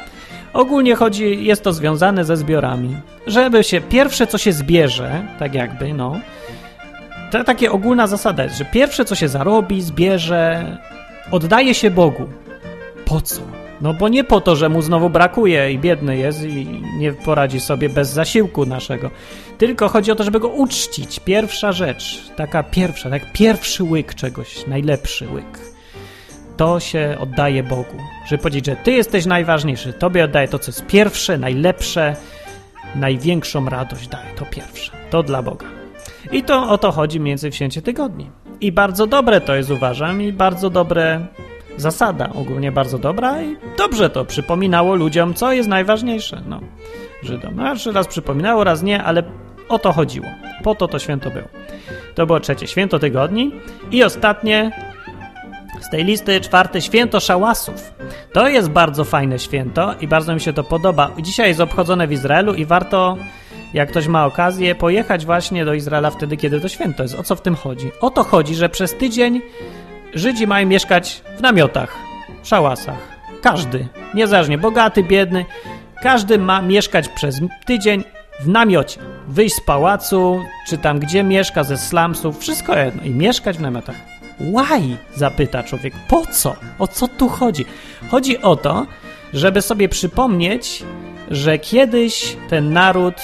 Ogólnie 0.53 0.95
chodzi, 0.95 1.45
jest 1.45 1.63
to 1.63 1.73
związane 1.73 2.25
ze 2.25 2.37
zbiorami. 2.37 2.97
Żeby 3.27 3.65
się, 3.65 3.81
pierwsze 3.81 4.27
co 4.27 4.39
się 4.39 4.53
zbierze, 4.53 5.27
tak 5.39 5.55
jakby, 5.55 5.95
no, 5.95 6.21
to 7.31 7.45
takie 7.45 7.73
ogólna 7.73 8.07
zasada 8.07 8.45
jest, 8.45 8.57
że 8.57 8.65
pierwsze 8.65 9.05
co 9.05 9.15
się 9.15 9.29
zarobi, 9.29 9.83
zbierze, 9.83 10.79
oddaje 11.31 11.75
się 11.75 11.91
Bogu. 11.91 12.29
Po 13.05 13.21
co? 13.21 13.41
No 13.81 13.95
bo 13.95 14.09
nie 14.09 14.25
po 14.25 14.41
to, 14.41 14.57
że 14.57 14.69
mu 14.69 14.83
znowu 14.83 15.11
brakuje 15.11 15.73
i 15.73 15.79
biedny 15.79 16.17
jest 16.17 16.45
i 16.45 16.83
nie 16.99 17.13
poradzi 17.13 17.61
sobie 17.61 17.89
bez 17.89 18.11
zasiłku 18.11 18.67
naszego. 18.67 19.11
Tylko 19.59 19.89
chodzi 19.89 20.13
o 20.13 20.15
to, 20.15 20.25
żeby 20.25 20.41
go 20.41 20.49
uczcić. 20.49 21.21
Pierwsza 21.21 21.73
rzecz, 21.73 22.31
taka 22.37 22.63
pierwsza, 22.63 23.11
tak 23.11 23.33
pierwszy 23.33 23.85
łyk 23.85 24.15
czegoś, 24.15 24.67
najlepszy 24.67 25.29
łyk. 25.29 25.72
To 26.57 26.81
się 26.81 27.17
oddaje 27.21 27.63
Bogu. 27.63 27.97
Żeby 28.27 28.43
powiedzieć, 28.43 28.67
że 28.67 28.77
Ty 28.77 28.93
jesteś 28.93 29.27
najważniejszy. 29.27 29.93
Tobie 29.93 30.25
oddaję 30.25 30.49
to, 30.49 30.59
co 30.59 30.69
jest 30.71 30.87
pierwsze, 30.87 31.39
najlepsze, 31.39 32.17
największą 32.95 33.69
radość 33.69 34.09
daje. 34.09 34.35
To 34.37 34.45
pierwsze. 34.45 34.93
To 35.11 35.23
dla 35.23 35.43
Boga. 35.43 35.67
I 36.33 36.43
to 36.43 36.69
o 36.69 36.79
to 36.79 36.93
chodzi 36.93 37.21
między 37.21 37.51
w 37.51 37.55
święcie 37.55 37.83
tygodni. 37.83 38.31
I 38.61 38.73
bardzo 38.73 39.07
dobre 39.07 39.41
to 39.41 39.55
jest, 39.55 39.71
uważam, 39.71 40.23
i 40.23 40.33
bardzo 40.33 40.71
dobre 40.71 41.27
zasada, 41.77 42.31
ogólnie 42.35 42.73
bardzo 42.73 42.99
dobra 42.99 43.43
i 43.43 43.57
dobrze 43.79 44.11
to 44.11 44.25
przypominało 44.25 44.95
ludziom, 44.95 45.35
co 45.35 45.53
jest 45.53 45.69
najważniejsze. 45.69 46.43
No, 46.49 46.61
Żydom. 47.23 47.57
No, 47.57 47.75
raz 47.93 48.07
przypominało, 48.07 48.65
raz 48.65 48.83
nie, 48.83 49.03
ale 49.03 49.23
o 49.69 49.79
to 49.79 49.93
chodziło. 49.93 50.27
Po 50.63 50.75
to 50.75 50.89
to 50.89 50.99
święto 50.99 51.31
było. 51.31 51.49
To 52.15 52.27
było 52.27 52.41
trzecie 52.41 52.67
święto 52.67 52.99
tygodni 52.99 53.53
i 53.91 54.05
ostatnie 54.05 54.71
z 55.81 55.91
tej 55.91 56.05
listy 56.05 56.41
czwarte 56.41 56.81
święto 56.81 57.21
szałasów. 57.21 57.93
To 58.33 58.49
jest 58.49 58.69
bardzo 58.69 59.05
fajne 59.05 59.39
święto 59.39 59.95
i 60.01 60.09
bardzo 60.09 60.35
mi 60.35 60.41
się 60.41 60.53
to 60.53 60.65
podoba. 60.65 61.11
Dzisiaj 61.19 61.49
jest 61.49 61.61
obchodzone 61.61 62.07
w 62.07 62.13
Izraelu 62.13 62.55
i 62.55 62.65
warto, 62.65 63.17
jak 63.75 63.91
ktoś 63.91 64.07
ma 64.07 64.27
okazję, 64.27 64.75
pojechać 64.75 65.27
właśnie 65.27 65.65
do 65.65 65.75
Izraela 65.75 66.11
wtedy, 66.11 66.37
kiedy 66.37 66.61
to 66.61 66.69
święto 66.69 67.03
jest. 67.03 67.15
O 67.15 67.23
co 67.23 67.37
w 67.37 67.41
tym 67.41 67.55
chodzi? 67.55 67.91
O 68.01 68.11
to 68.11 68.25
chodzi, 68.25 68.55
że 68.55 68.69
przez 68.69 68.95
tydzień 68.95 69.41
Żydzi 70.15 70.47
mają 70.47 70.67
mieszkać 70.67 71.23
w 71.37 71.41
namiotach, 71.41 71.97
w 72.43 72.49
szałasach. 72.49 73.09
Każdy, 73.43 73.89
niezależnie 74.15 74.59
bogaty, 74.59 75.03
biedny, 75.03 75.45
każdy 76.03 76.39
ma 76.39 76.63
mieszkać 76.63 77.09
przez 77.09 77.41
tydzień 77.67 78.05
w 78.41 78.49
namiocie. 78.49 79.01
Wyjść 79.29 79.57
z 79.57 79.61
pałacu, 79.61 80.41
czy 80.69 80.79
tam 80.79 80.99
gdzie 80.99 81.23
mieszka, 81.23 81.65
ze 81.65 81.77
slumsów, 81.77 82.39
wszystko 82.39 82.77
jedno 82.77 83.03
i 83.03 83.11
mieszkać 83.11 83.59
w 83.59 83.61
namiotach. 83.61 84.12
Why? 84.43 84.97
zapyta 85.15 85.63
człowiek. 85.63 85.95
Po 86.09 86.27
co? 86.27 86.57
O 86.79 86.89
co 86.89 87.09
tu 87.09 87.29
chodzi? 87.29 87.65
Chodzi 88.11 88.43
o 88.43 88.57
to, 88.57 88.87
żeby 89.33 89.63
sobie 89.63 89.89
przypomnieć, 89.89 90.85
że 91.31 91.59
kiedyś 91.59 92.37
ten 92.49 92.73
naród 92.73 93.15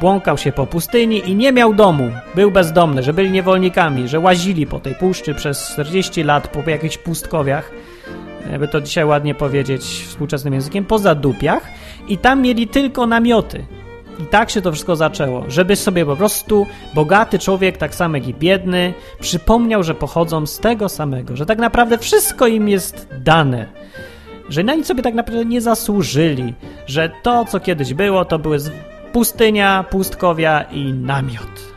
błąkał 0.00 0.38
się 0.38 0.52
po 0.52 0.66
pustyni 0.66 1.30
i 1.30 1.34
nie 1.34 1.52
miał 1.52 1.74
domu. 1.74 2.10
Był 2.34 2.50
bezdomny, 2.50 3.02
że 3.02 3.12
byli 3.12 3.30
niewolnikami, 3.30 4.08
że 4.08 4.20
łazili 4.20 4.66
po 4.66 4.80
tej 4.80 4.94
puszczy 4.94 5.34
przez 5.34 5.68
40 5.72 6.22
lat 6.22 6.48
po 6.48 6.70
jakichś 6.70 6.98
pustkowiach, 6.98 7.70
jakby 8.50 8.68
to 8.68 8.80
dzisiaj 8.80 9.04
ładnie 9.04 9.34
powiedzieć 9.34 9.82
współczesnym 9.82 10.54
językiem, 10.54 10.84
po 10.84 10.98
zadupiach 10.98 11.68
i 12.08 12.18
tam 12.18 12.42
mieli 12.42 12.68
tylko 12.68 13.06
namioty. 13.06 13.64
I 14.18 14.26
tak 14.26 14.50
się 14.50 14.62
to 14.62 14.72
wszystko 14.72 14.96
zaczęło, 14.96 15.44
żeby 15.48 15.76
sobie 15.76 16.06
po 16.06 16.16
prostu 16.16 16.66
bogaty 16.94 17.38
człowiek, 17.38 17.76
tak 17.76 17.94
samo 17.94 18.16
jak 18.16 18.28
i 18.28 18.34
biedny, 18.34 18.94
przypomniał, 19.20 19.82
że 19.82 19.94
pochodzą 19.94 20.46
z 20.46 20.58
tego 20.58 20.88
samego, 20.88 21.36
że 21.36 21.46
tak 21.46 21.58
naprawdę 21.58 21.98
wszystko 21.98 22.46
im 22.46 22.68
jest 22.68 23.08
dane, 23.20 23.66
że 24.48 24.62
na 24.62 24.74
nic 24.74 24.86
sobie 24.86 25.02
tak 25.02 25.14
naprawdę 25.14 25.44
nie 25.44 25.60
zasłużyli, 25.60 26.54
że 26.86 27.10
to, 27.22 27.44
co 27.44 27.60
kiedyś 27.60 27.94
było, 27.94 28.24
to 28.24 28.38
były 28.38 28.58
pustynia, 29.12 29.84
pustkowia 29.90 30.62
i 30.62 30.92
namiot. 30.92 31.72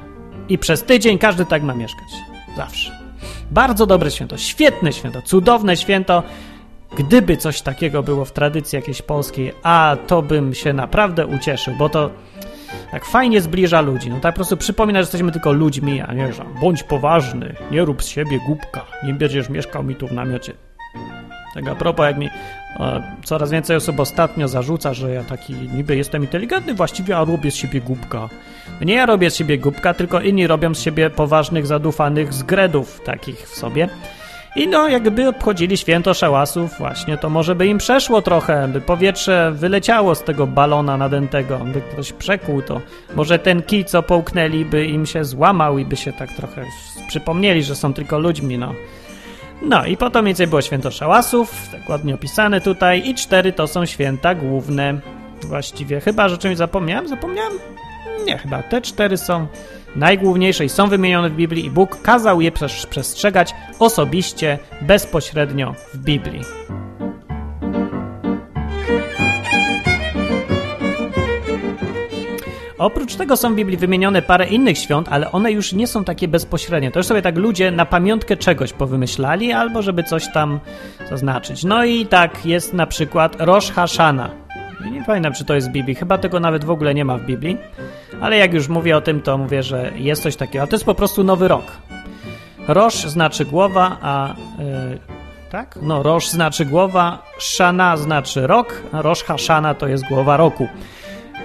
I 0.49 0.57
przez 0.57 0.83
tydzień 0.83 1.17
każdy 1.17 1.45
tak 1.45 1.63
ma 1.63 1.73
mieszkać. 1.73 2.07
Zawsze. 2.57 2.91
Bardzo 3.51 3.85
dobre 3.85 4.11
święto, 4.11 4.37
świetne 4.37 4.93
święto, 4.93 5.21
cudowne 5.21 5.77
święto. 5.77 6.23
Gdyby 6.97 7.37
coś 7.37 7.61
takiego 7.61 8.03
było 8.03 8.25
w 8.25 8.31
tradycji 8.31 8.75
jakiejś 8.75 9.01
polskiej, 9.01 9.51
a 9.63 9.97
to 10.07 10.21
bym 10.21 10.53
się 10.53 10.73
naprawdę 10.73 11.27
ucieszył, 11.27 11.75
bo 11.75 11.89
to 11.89 12.09
tak 12.91 13.05
fajnie 13.05 13.41
zbliża 13.41 13.81
ludzi. 13.81 14.09
No 14.09 14.19
tak 14.19 14.33
po 14.33 14.35
prostu 14.35 14.57
przypomina, 14.57 14.99
że 14.99 15.03
jesteśmy 15.03 15.31
tylko 15.31 15.51
ludźmi, 15.51 16.01
a 16.01 16.13
nie, 16.13 16.33
że 16.33 16.45
bądź 16.61 16.83
poważny, 16.83 17.55
nie 17.71 17.85
rób 17.85 18.03
z 18.03 18.07
siebie 18.07 18.39
głupka, 18.45 18.85
nie 19.03 19.13
będziesz 19.13 19.49
mieszkał 19.49 19.83
mi 19.83 19.95
tu 19.95 20.07
w 20.07 20.11
namiocie. 20.11 20.53
Tak 21.53 21.67
a 21.67 21.75
propos, 21.75 22.05
jak 22.05 22.17
mi 22.17 22.29
e, 22.79 23.03
coraz 23.23 23.51
więcej 23.51 23.75
osób 23.75 23.99
ostatnio 23.99 24.47
zarzuca, 24.47 24.93
że 24.93 25.11
ja 25.11 25.23
taki 25.23 25.53
niby 25.53 25.95
jestem 25.97 26.23
inteligentny, 26.23 26.73
właściwie 26.73 27.17
a 27.17 27.25
robię 27.25 27.51
z 27.51 27.55
siebie 27.55 27.81
głupka. 27.81 28.29
Nie 28.81 28.93
ja 28.93 29.05
robię 29.05 29.31
z 29.31 29.35
siebie 29.35 29.57
głupka, 29.57 29.93
tylko 29.93 30.21
inni 30.21 30.47
robią 30.47 30.75
z 30.75 30.81
siebie 30.81 31.09
poważnych, 31.09 31.67
zadufanych 31.67 32.33
zgredów 32.33 33.01
takich 33.01 33.49
w 33.49 33.55
sobie. 33.55 33.89
I 34.55 34.67
no, 34.67 34.87
jakby 34.87 35.27
obchodzili 35.27 35.77
święto 35.77 36.13
szałasów, 36.13 36.71
właśnie, 36.77 37.17
to 37.17 37.29
może 37.29 37.55
by 37.55 37.67
im 37.67 37.77
przeszło 37.77 38.21
trochę, 38.21 38.67
by 38.67 38.81
powietrze 38.81 39.51
wyleciało 39.51 40.15
z 40.15 40.23
tego 40.23 40.47
balona 40.47 40.97
nadętego, 40.97 41.59
by 41.59 41.81
ktoś 41.81 42.13
przekuł 42.13 42.61
to. 42.61 42.81
Może 43.15 43.39
ten 43.39 43.61
kij, 43.61 43.85
co 43.85 44.03
połknęli, 44.03 44.65
by 44.65 44.85
im 44.85 45.05
się 45.05 45.25
złamał 45.25 45.77
i 45.77 45.85
by 45.85 45.95
się 45.95 46.13
tak 46.13 46.33
trochę 46.33 46.65
przypomnieli, 47.07 47.63
że 47.63 47.75
są 47.75 47.93
tylko 47.93 48.19
ludźmi, 48.19 48.57
no. 48.57 48.73
No 49.61 49.85
i 49.85 49.97
potem 49.97 50.25
więcej 50.25 50.47
było 50.47 50.61
święto 50.61 50.91
szałasów, 50.91 51.67
tak 51.71 51.89
ładnie 51.89 52.15
opisane 52.15 52.61
tutaj, 52.61 53.09
i 53.09 53.15
cztery 53.15 53.53
to 53.53 53.67
są 53.67 53.85
święta 53.85 54.35
główne. 54.35 54.99
Właściwie, 55.41 55.99
chyba 55.99 56.29
że 56.29 56.37
czymś 56.37 56.57
zapomniałem? 56.57 57.07
Zapomniałem? 57.07 57.53
Nie, 58.25 58.37
chyba 58.37 58.63
te 58.63 58.81
cztery 58.81 59.17
są 59.17 59.47
najgłówniejsze 59.95 60.65
i 60.65 60.69
są 60.69 60.89
wymienione 60.89 61.29
w 61.29 61.35
Biblii 61.35 61.65
i 61.65 61.69
Bóg 61.69 62.01
kazał 62.01 62.41
je 62.41 62.51
przestrzegać 62.89 63.55
osobiście, 63.79 64.59
bezpośrednio 64.81 65.73
w 65.93 65.97
Biblii. 65.97 66.41
Oprócz 72.77 73.15
tego 73.15 73.37
są 73.37 73.53
w 73.53 73.55
Biblii 73.55 73.77
wymienione 73.77 74.21
parę 74.21 74.47
innych 74.47 74.77
świąt, 74.77 75.07
ale 75.11 75.31
one 75.31 75.51
już 75.51 75.73
nie 75.73 75.87
są 75.87 76.03
takie 76.03 76.27
bezpośrednie. 76.27 76.91
To 76.91 76.99
już 76.99 77.05
sobie 77.05 77.21
tak 77.21 77.37
ludzie 77.37 77.71
na 77.71 77.85
pamiątkę 77.85 78.37
czegoś 78.37 78.73
powymyślali, 78.73 79.51
albo 79.51 79.81
żeby 79.81 80.03
coś 80.03 80.31
tam 80.33 80.59
zaznaczyć. 81.09 81.63
No 81.63 81.85
i 81.85 82.05
tak 82.05 82.45
jest 82.45 82.73
na 82.73 82.87
przykład 82.87 83.35
Rosh 83.39 83.71
Hashana. 83.71 84.29
Nie 84.91 85.03
pamiętam, 85.03 85.33
czy 85.33 85.45
to 85.45 85.55
jest 85.55 85.69
w 85.69 85.71
Biblii. 85.71 85.95
Chyba 85.95 86.17
tego 86.17 86.39
nawet 86.39 86.65
w 86.65 86.69
ogóle 86.69 86.93
nie 86.93 87.05
ma 87.05 87.17
w 87.17 87.25
Biblii. 87.25 87.57
Ale 88.21 88.37
jak 88.37 88.53
już 88.53 88.67
mówię 88.67 88.97
o 88.97 89.01
tym, 89.01 89.21
to 89.21 89.37
mówię, 89.37 89.63
że 89.63 89.91
jest 89.95 90.23
coś 90.23 90.35
takiego. 90.35 90.63
A 90.63 90.67
to 90.67 90.75
jest 90.75 90.85
po 90.85 90.95
prostu 90.95 91.23
nowy 91.23 91.47
rok. 91.47 91.71
Rosh 92.67 92.95
znaczy 92.95 93.45
głowa, 93.45 93.97
a... 94.01 94.35
Yy, 94.59 94.99
tak? 95.51 95.79
No, 95.81 96.03
Rosh 96.03 96.29
znaczy 96.29 96.65
głowa, 96.65 97.23
Shana 97.39 97.97
znaczy 97.97 98.47
rok, 98.47 98.81
a 98.91 99.01
Rosh 99.01 99.23
Hashana 99.23 99.73
to 99.73 99.87
jest 99.87 100.03
głowa 100.07 100.37
roku. 100.37 100.67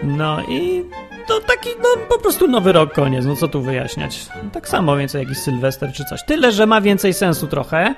No 0.02 0.42
i 0.48 0.84
to 1.28 1.40
taki, 1.40 1.68
no 1.82 1.88
po 2.08 2.18
prostu 2.18 2.48
nowy 2.48 2.72
rok, 2.72 2.94
koniec, 2.94 3.24
no 3.24 3.36
co 3.36 3.48
tu 3.48 3.62
wyjaśniać. 3.62 4.26
Tak 4.52 4.68
samo 4.68 4.96
więcej 4.96 5.22
jakiś 5.22 5.38
Sylwester 5.38 5.92
czy 5.92 6.04
coś. 6.04 6.24
Tyle, 6.24 6.52
że 6.52 6.66
ma 6.66 6.80
więcej 6.80 7.14
sensu 7.14 7.46
trochę, 7.46 7.94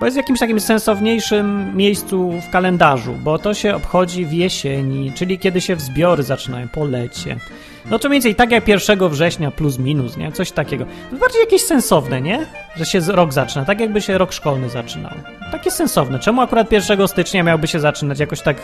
bo 0.00 0.06
jest 0.06 0.16
w 0.16 0.22
jakimś 0.22 0.38
takim 0.38 0.60
sensowniejszym 0.60 1.76
miejscu 1.76 2.32
w 2.48 2.50
kalendarzu, 2.50 3.12
bo 3.12 3.38
to 3.38 3.54
się 3.54 3.74
obchodzi 3.74 4.26
w 4.26 4.32
jesieni, 4.32 5.12
czyli 5.12 5.38
kiedy 5.38 5.60
się 5.60 5.76
wzbiory 5.76 6.22
zaczynają, 6.22 6.68
po 6.68 6.84
lecie. 6.84 7.36
No 7.84 7.98
to 7.98 8.08
mniej 8.08 8.16
więcej 8.16 8.34
tak 8.34 8.50
jak 8.50 8.68
1 8.68 9.08
września 9.08 9.50
plus 9.50 9.78
minus, 9.78 10.16
nie? 10.16 10.32
Coś 10.32 10.52
takiego. 10.52 10.84
To 11.10 11.16
bardziej 11.16 11.40
jakieś 11.40 11.62
sensowne, 11.62 12.20
nie? 12.20 12.46
Że 12.76 12.86
się 12.86 13.00
rok 13.00 13.32
zaczyna, 13.32 13.64
tak 13.64 13.80
jakby 13.80 14.00
się 14.00 14.18
rok 14.18 14.32
szkolny 14.32 14.68
zaczynał. 14.68 15.12
Takie 15.52 15.70
sensowne. 15.70 16.18
Czemu 16.18 16.40
akurat 16.40 16.72
1 16.72 17.08
stycznia 17.08 17.42
miałby 17.42 17.66
się 17.66 17.80
zaczynać 17.80 18.20
jakoś 18.20 18.40
tak... 18.40 18.56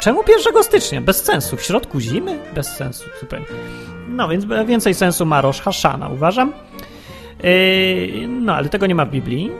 Czemu 0.00 0.20
1 0.28 0.64
stycznia? 0.64 1.00
Bez 1.00 1.24
sensu. 1.24 1.56
W 1.56 1.62
środku 1.62 2.00
zimy? 2.00 2.38
Bez 2.54 2.66
sensu. 2.66 3.04
No 4.08 4.28
więc 4.28 4.44
więcej 4.66 4.94
sensu 4.94 5.26
ma 5.26 5.40
Rosh 5.40 5.60
Hashana, 5.60 6.08
uważam. 6.08 6.52
Yy, 7.42 8.28
no, 8.28 8.54
ale 8.54 8.68
tego 8.68 8.86
nie 8.86 8.94
ma 8.94 9.04
w 9.04 9.10
Biblii, 9.10 9.50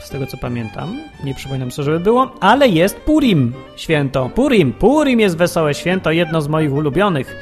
z 0.00 0.10
tego 0.10 0.26
co 0.26 0.36
pamiętam. 0.36 1.00
Nie 1.24 1.34
przypominam 1.34 1.70
sobie, 1.70 1.84
żeby 1.84 2.00
było, 2.00 2.34
ale 2.40 2.68
jest 2.68 2.96
Purim, 2.96 3.52
święto. 3.76 4.30
Purim, 4.34 4.72
Purim 4.72 5.20
jest 5.20 5.36
wesołe 5.36 5.74
święto, 5.74 6.10
jedno 6.10 6.40
z 6.40 6.48
moich 6.48 6.72
ulubionych. 6.72 7.36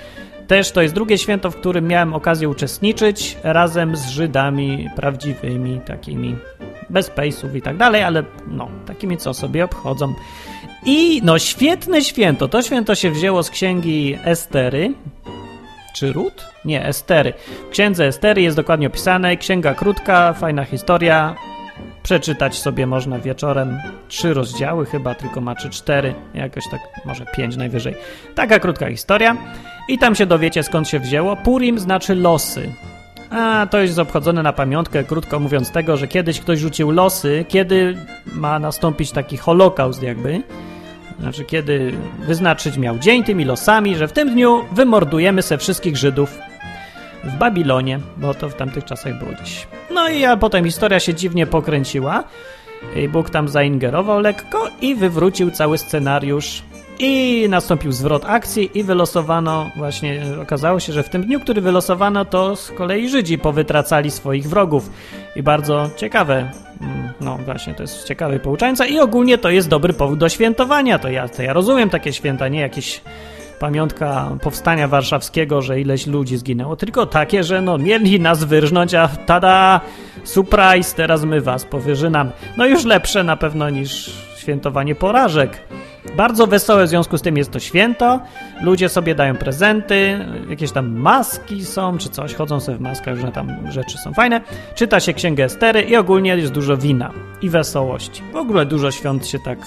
Też 0.46 0.72
to 0.72 0.82
jest 0.82 0.94
drugie 0.94 1.18
święto, 1.18 1.50
w 1.50 1.56
którym 1.56 1.88
miałem 1.88 2.14
okazję 2.14 2.48
uczestniczyć 2.48 3.36
razem 3.42 3.96
z 3.96 4.08
Żydami 4.08 4.90
prawdziwymi, 4.96 5.80
takimi 5.86 6.36
bez 6.90 7.10
pejsów 7.10 7.56
i 7.56 7.62
tak 7.62 7.76
dalej, 7.76 8.02
ale 8.02 8.24
no, 8.48 8.68
takimi 8.86 9.16
co 9.16 9.34
sobie 9.34 9.64
obchodzą. 9.64 10.14
I 10.86 11.20
no, 11.24 11.38
świetne 11.38 12.02
święto. 12.02 12.48
To 12.48 12.62
święto 12.62 12.94
się 12.94 13.10
wzięło 13.10 13.42
z 13.42 13.50
księgi 13.50 14.18
Estery. 14.24 14.94
Czy 15.94 16.12
Rut? 16.12 16.46
Nie, 16.64 16.86
Estery. 16.86 17.32
W 17.68 17.70
księdze 17.70 18.06
Estery 18.06 18.42
jest 18.42 18.56
dokładnie 18.56 18.86
opisane. 18.86 19.36
Księga 19.36 19.74
krótka, 19.74 20.32
fajna 20.32 20.64
historia. 20.64 21.36
Przeczytać 22.04 22.58
sobie 22.58 22.87
można 22.87 23.18
wieczorem. 23.18 23.78
Trzy 24.08 24.34
rozdziały 24.34 24.87
chyba, 24.87 25.14
tylko 25.14 25.40
ma 25.40 25.56
czy 25.56 25.70
cztery. 25.70 26.14
Jakoś 26.34 26.64
tak, 26.70 26.80
może 27.04 27.26
pięć 27.26 27.56
najwyżej. 27.56 27.94
Taka 28.34 28.58
krótka 28.58 28.90
historia. 28.90 29.37
I 29.88 29.99
tam 29.99 30.14
się 30.14 30.26
dowiecie 30.26 30.62
skąd 30.62 30.88
się 30.88 30.99
wzięło. 31.00 31.37
Purim 31.37 31.78
znaczy 31.78 32.14
losy. 32.14 32.73
A 33.30 33.66
to 33.70 33.78
jest 33.78 33.99
obchodzone 33.99 34.42
na 34.42 34.52
pamiątkę, 34.52 35.04
krótko 35.04 35.40
mówiąc, 35.40 35.70
tego, 35.70 35.96
że 35.96 36.08
kiedyś 36.08 36.40
ktoś 36.40 36.58
rzucił 36.58 36.90
losy, 36.90 37.44
kiedy 37.49 37.96
ma 38.32 38.58
nastąpić 38.58 39.11
taki 39.11 39.37
holokaust, 39.37 40.02
jakby. 40.02 40.42
Znaczy, 41.20 41.44
kiedy 41.44 41.92
wyznaczyć 42.18 42.76
miał 42.76 42.99
dzień 42.99 43.25
tymi 43.25 43.44
losami, 43.44 43.96
że 43.96 44.08
w 44.08 44.12
tym 44.12 44.30
dniu 44.30 44.64
wymordujemy 44.73 45.42
se 45.42 45.58
wszystkich 45.58 45.96
Żydów 45.96 46.38
w 47.26 47.38
Babilonie, 47.38 48.00
bo 48.16 48.35
to 48.35 48.49
w 48.49 48.54
tamtych 48.54 48.85
czasach 48.85 49.19
było 49.19 49.31
gdzieś. 49.33 49.66
No 49.90 50.09
i 50.09 50.25
a 50.25 50.37
potem 50.37 50.64
historia 50.64 51.00
się 51.00 51.14
dziwnie 51.14 51.47
pokręciła. 51.47 52.25
Bóg 53.09 53.31
tam 53.31 53.49
zaingerował 53.49 54.21
lekko 54.21 54.69
i 54.81 54.95
wywrócił 54.95 55.50
cały 55.50 55.78
scenariusz 55.78 56.62
i 56.99 57.47
nastąpił 57.49 57.93
zwrot 57.93 58.25
akcji 58.26 58.78
i 58.78 58.85
wylosowano, 58.85 59.71
właśnie 59.76 60.23
okazało 60.43 60.81
się, 60.81 60.93
że 60.93 61.02
w 61.02 61.09
tym 61.09 61.23
dniu, 61.23 61.40
który 61.40 61.61
wylosowano, 61.61 62.25
to 62.25 62.57
z 62.57 62.71
kolei 62.71 63.09
Żydzi 63.09 63.38
powytracali 63.38 64.11
swoich 64.11 64.49
wrogów. 64.49 64.90
I 65.37 65.43
bardzo 65.43 65.90
ciekawe, 65.97 66.50
mm, 66.81 67.12
no 67.21 67.38
właśnie, 67.38 67.75
to 67.75 67.83
jest 67.83 68.04
ciekawe 68.04 68.37
i 68.37 68.40
pouczające 68.40 68.88
i 68.88 69.00
ogólnie 69.00 69.38
to 69.38 69.50
jest 69.50 69.69
dobry 69.69 69.93
powód 69.93 70.19
do 70.19 70.28
świętowania. 70.28 70.99
To 70.99 71.11
ja, 71.11 71.28
to 71.28 71.43
ja 71.43 71.52
rozumiem 71.52 71.90
takie 71.90 72.12
święta, 72.12 72.49
nie 72.49 72.61
jakieś 72.61 73.00
pamiątka 73.64 74.37
powstania 74.42 74.88
warszawskiego, 74.88 75.62
że 75.62 75.80
ileś 75.80 76.06
ludzi 76.06 76.37
zginęło, 76.37 76.76
tylko 76.76 77.06
takie, 77.06 77.44
że 77.44 77.61
no 77.61 77.78
mieli 77.78 78.21
nas 78.21 78.44
wyrżnąć, 78.44 78.94
a 78.94 79.09
tada, 79.09 79.80
surprise, 80.25 80.97
teraz 80.97 81.25
my 81.25 81.40
was 81.40 81.64
powyżynamy. 81.64 82.30
No 82.56 82.67
już 82.67 82.84
lepsze 82.84 83.25
na 83.25 83.36
pewno 83.36 83.71
niż 83.71 84.12
świętowanie 84.36 84.95
porażek. 84.95 85.60
Bardzo 86.16 86.46
wesołe 86.46 86.84
w 86.86 86.88
związku 86.88 87.18
z 87.18 87.22
tym 87.22 87.36
jest 87.36 87.50
to 87.50 87.60
święto. 87.60 88.20
Ludzie 88.62 88.88
sobie 88.88 89.14
dają 89.14 89.36
prezenty, 89.36 90.26
jakieś 90.48 90.72
tam 90.72 90.92
maski 90.92 91.64
są, 91.64 91.98
czy 91.98 92.08
coś, 92.08 92.34
chodzą 92.34 92.60
sobie 92.60 92.78
w 92.78 92.80
maskach, 92.80 93.14
różne 93.14 93.32
tam 93.32 93.72
rzeczy 93.72 93.98
są 93.98 94.12
fajne. 94.12 94.40
Czyta 94.74 95.00
się 95.00 95.12
księgę 95.12 95.44
Estery 95.44 95.82
i 95.82 95.96
ogólnie 95.96 96.36
jest 96.36 96.52
dużo 96.52 96.76
wina 96.76 97.10
i 97.42 97.48
wesołości. 97.48 98.22
W 98.32 98.36
ogóle 98.36 98.66
dużo 98.66 98.90
świąt 98.90 99.26
się 99.26 99.38
tak, 99.38 99.58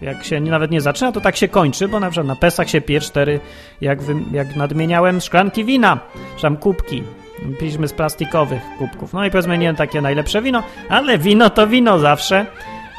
jak 0.00 0.24
się 0.24 0.40
nawet 0.40 0.70
nie 0.70 0.80
zaczyna, 0.80 1.12
to 1.12 1.20
tak 1.20 1.36
się 1.36 1.48
kończy, 1.48 1.88
bo 1.88 2.00
na 2.00 2.10
przykład 2.10 2.26
na 2.26 2.36
Pesach 2.36 2.70
się 2.70 2.80
pije 2.80 3.00
cztery, 3.00 3.40
jak, 3.80 4.02
wy, 4.02 4.14
jak 4.32 4.56
nadmieniałem, 4.56 5.20
szklanki 5.20 5.64
wina, 5.64 6.00
czy 6.36 6.42
tam 6.42 6.56
kubki. 6.56 7.02
Piliśmy 7.58 7.88
z 7.88 7.92
plastikowych 7.92 8.62
kubków. 8.78 9.12
No 9.12 9.24
i 9.24 9.30
powiedzmy 9.30 9.58
nie 9.58 9.74
takie 9.74 10.00
najlepsze 10.00 10.42
wino, 10.42 10.62
ale 10.88 11.18
wino 11.18 11.50
to 11.50 11.66
wino 11.66 11.98
zawsze. 11.98 12.46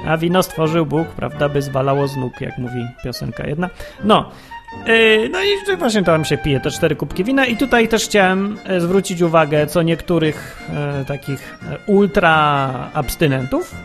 A 0.07 0.17
wino 0.17 0.43
stworzył 0.43 0.85
Bóg, 0.85 1.07
prawda, 1.07 1.49
by 1.49 1.61
zwalało 1.61 2.07
z 2.07 2.17
nóg, 2.17 2.41
jak 2.41 2.57
mówi 2.57 2.87
piosenka 3.03 3.47
jedna. 3.47 3.69
No, 4.03 4.31
yy, 4.87 5.29
no 5.31 5.39
i 5.43 5.77
właśnie 5.77 6.03
tam 6.03 6.25
się 6.25 6.37
pije 6.37 6.59
te 6.59 6.71
cztery 6.71 6.95
kubki 6.95 7.23
wina. 7.23 7.45
I 7.45 7.57
tutaj 7.57 7.87
też 7.87 8.05
chciałem 8.05 8.57
e, 8.65 8.81
zwrócić 8.81 9.21
uwagę 9.21 9.67
co 9.67 9.81
niektórych 9.81 10.61
e, 11.01 11.05
takich 11.05 11.57
e, 11.71 11.77
ultra 11.91 12.69
abstynentów, 12.93 13.75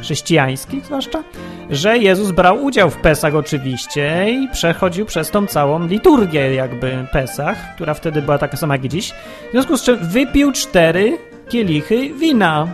chrześcijańskich 0.00 0.86
zwłaszcza, 0.86 1.22
że 1.70 1.98
Jezus 1.98 2.30
brał 2.30 2.64
udział 2.64 2.90
w 2.90 2.96
Pesach 2.96 3.34
oczywiście 3.34 4.26
i 4.30 4.48
przechodził 4.48 5.06
przez 5.06 5.30
tą 5.30 5.46
całą 5.46 5.86
liturgię 5.86 6.54
jakby 6.54 7.06
Pesach, 7.12 7.74
która 7.74 7.94
wtedy 7.94 8.22
była 8.22 8.38
taka 8.38 8.56
sama 8.56 8.74
jak 8.74 8.88
dziś, 8.88 9.12
w 9.48 9.50
związku 9.50 9.76
z 9.76 9.82
czym 9.82 9.98
wypił 10.08 10.52
cztery 10.52 11.18
kielichy 11.48 12.14
wina 12.14 12.68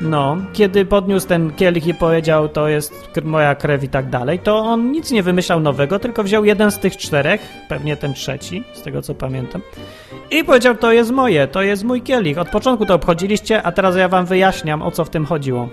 no, 0.00 0.36
kiedy 0.52 0.84
podniósł 0.84 1.28
ten 1.28 1.50
kielich 1.50 1.86
i 1.86 1.94
powiedział, 1.94 2.48
to 2.48 2.68
jest 2.68 3.10
moja 3.24 3.54
krew 3.54 3.84
i 3.84 3.88
tak 3.88 4.10
dalej, 4.10 4.38
to 4.38 4.58
on 4.58 4.92
nic 4.92 5.10
nie 5.10 5.22
wymyślał 5.22 5.60
nowego, 5.60 5.98
tylko 5.98 6.22
wziął 6.24 6.44
jeden 6.44 6.70
z 6.70 6.78
tych 6.78 6.96
czterech, 6.96 7.40
pewnie 7.68 7.96
ten 7.96 8.14
trzeci, 8.14 8.64
z 8.72 8.82
tego 8.82 9.02
co 9.02 9.14
pamiętam, 9.14 9.62
i 10.30 10.44
powiedział, 10.44 10.76
to 10.76 10.92
jest 10.92 11.10
moje, 11.10 11.48
to 11.48 11.62
jest 11.62 11.84
mój 11.84 12.02
kielich. 12.02 12.38
Od 12.38 12.48
początku 12.48 12.86
to 12.86 12.94
obchodziliście, 12.94 13.62
a 13.62 13.72
teraz 13.72 13.96
ja 13.96 14.08
wam 14.08 14.26
wyjaśniam, 14.26 14.82
o 14.82 14.90
co 14.90 15.04
w 15.04 15.10
tym 15.10 15.26
chodziło. 15.26 15.68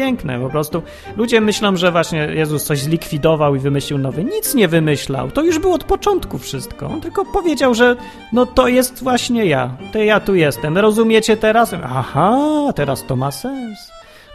Piękne 0.00 0.40
po 0.40 0.48
prostu. 0.48 0.82
Ludzie 1.16 1.40
myślą, 1.40 1.76
że 1.76 1.92
właśnie 1.92 2.18
Jezus 2.18 2.64
coś 2.64 2.78
zlikwidował 2.78 3.54
i 3.54 3.58
wymyślił 3.58 3.98
nowy. 3.98 4.24
Nic 4.24 4.54
nie 4.54 4.68
wymyślał. 4.68 5.30
To 5.30 5.42
już 5.42 5.58
było 5.58 5.74
od 5.74 5.84
początku 5.84 6.38
wszystko. 6.38 6.86
On 6.86 7.00
tylko 7.00 7.24
powiedział, 7.24 7.74
że 7.74 7.96
no 8.32 8.46
to 8.46 8.68
jest 8.68 9.02
właśnie 9.02 9.46
ja. 9.46 9.76
To 9.92 9.98
ja 9.98 10.20
tu 10.20 10.34
jestem. 10.34 10.78
Rozumiecie 10.78 11.36
teraz? 11.36 11.74
Aha, 11.84 12.38
teraz 12.74 13.04
to 13.06 13.16
ma 13.16 13.30
sens. 13.30 13.78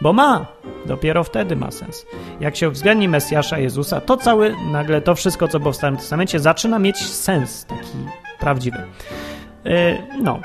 Bo 0.02 0.14
ma. 0.14 0.46
Dopiero 0.86 1.24
wtedy 1.24 1.56
ma 1.56 1.72
sens. 1.72 2.06
Jak 2.40 2.56
się 2.56 2.70
uwzględni 2.70 3.08
Mesjasza 3.08 3.60
Jezusa, 3.60 4.02
to 4.02 4.18
cały, 4.18 4.56
nagle 4.72 5.02
to 5.02 5.16
wszystko, 5.16 5.48
co 5.48 5.60
było 5.60 5.72
w 5.72 5.76
Starym 5.76 5.98
Testamencie, 5.98 6.40
zaczyna 6.40 6.80
mieć 6.80 6.98
sens 6.98 7.66
taki 7.66 7.98
prawdziwy. 8.40 8.78
Yy, 9.66 9.72
no, 10.22 10.40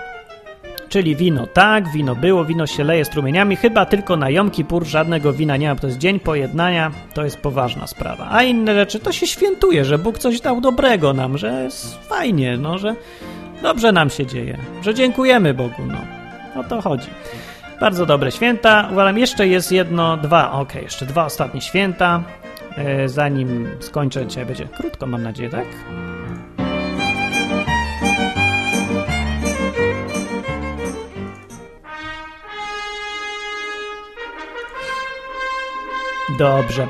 Czyli 0.90 1.16
wino 1.16 1.46
tak, 1.46 1.88
wino 1.88 2.14
było, 2.16 2.44
wino 2.44 2.66
się 2.66 2.84
leje 2.84 3.04
strumieniami, 3.04 3.56
chyba 3.56 3.86
tylko 3.86 4.16
na 4.16 4.30
Jom 4.30 4.50
Kippur 4.50 4.84
żadnego 4.84 5.32
wina 5.32 5.56
nie 5.56 5.68
ma, 5.68 5.76
to 5.76 5.86
jest 5.86 5.98
dzień 5.98 6.20
pojednania, 6.20 6.90
to 7.14 7.24
jest 7.24 7.40
poważna 7.40 7.86
sprawa. 7.86 8.28
A 8.30 8.42
inne 8.42 8.74
rzeczy 8.74 9.00
to 9.00 9.12
się 9.12 9.26
świętuje, 9.26 9.84
że 9.84 9.98
Bóg 9.98 10.18
coś 10.18 10.40
dał 10.40 10.60
dobrego 10.60 11.12
nam, 11.12 11.38
że 11.38 11.62
jest 11.64 12.08
fajnie, 12.08 12.56
no, 12.56 12.78
że 12.78 12.94
dobrze 13.62 13.92
nam 13.92 14.10
się 14.10 14.26
dzieje, 14.26 14.58
że 14.82 14.94
dziękujemy 14.94 15.54
Bogu, 15.54 15.82
no. 15.86 15.98
O 16.60 16.64
to 16.64 16.80
chodzi. 16.80 17.08
Bardzo 17.80 18.06
dobre 18.06 18.32
święta. 18.32 18.88
Uważam, 18.92 19.18
jeszcze 19.18 19.48
jest 19.48 19.72
jedno, 19.72 20.16
dwa, 20.16 20.52
ok, 20.52 20.74
jeszcze 20.74 21.06
dwa 21.06 21.24
ostatnie 21.24 21.60
święta. 21.60 22.22
E, 22.76 23.08
zanim 23.08 23.68
skończę, 23.80 24.26
dzisiaj 24.26 24.46
będzie 24.46 24.64
krótko, 24.64 25.06
mam 25.06 25.22
nadzieję, 25.22 25.50
tak? 25.50 25.66
Dobrze. 36.40 36.88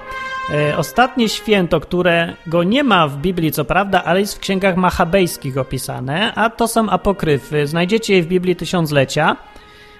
E, 0.50 0.76
ostatnie 0.76 1.28
święto, 1.28 1.80
którego 1.80 2.62
nie 2.64 2.84
ma 2.84 3.08
w 3.08 3.16
Biblii, 3.16 3.52
co 3.52 3.64
prawda, 3.64 4.04
ale 4.04 4.20
jest 4.20 4.34
w 4.36 4.38
księgach 4.38 4.76
machabejskich 4.76 5.58
opisane, 5.58 6.34
a 6.34 6.50
to 6.50 6.68
są 6.68 6.90
apokryfy. 6.90 7.66
Znajdziecie 7.66 8.14
je 8.14 8.22
w 8.22 8.26
Biblii 8.26 8.56
Tysiąclecia. 8.56 9.36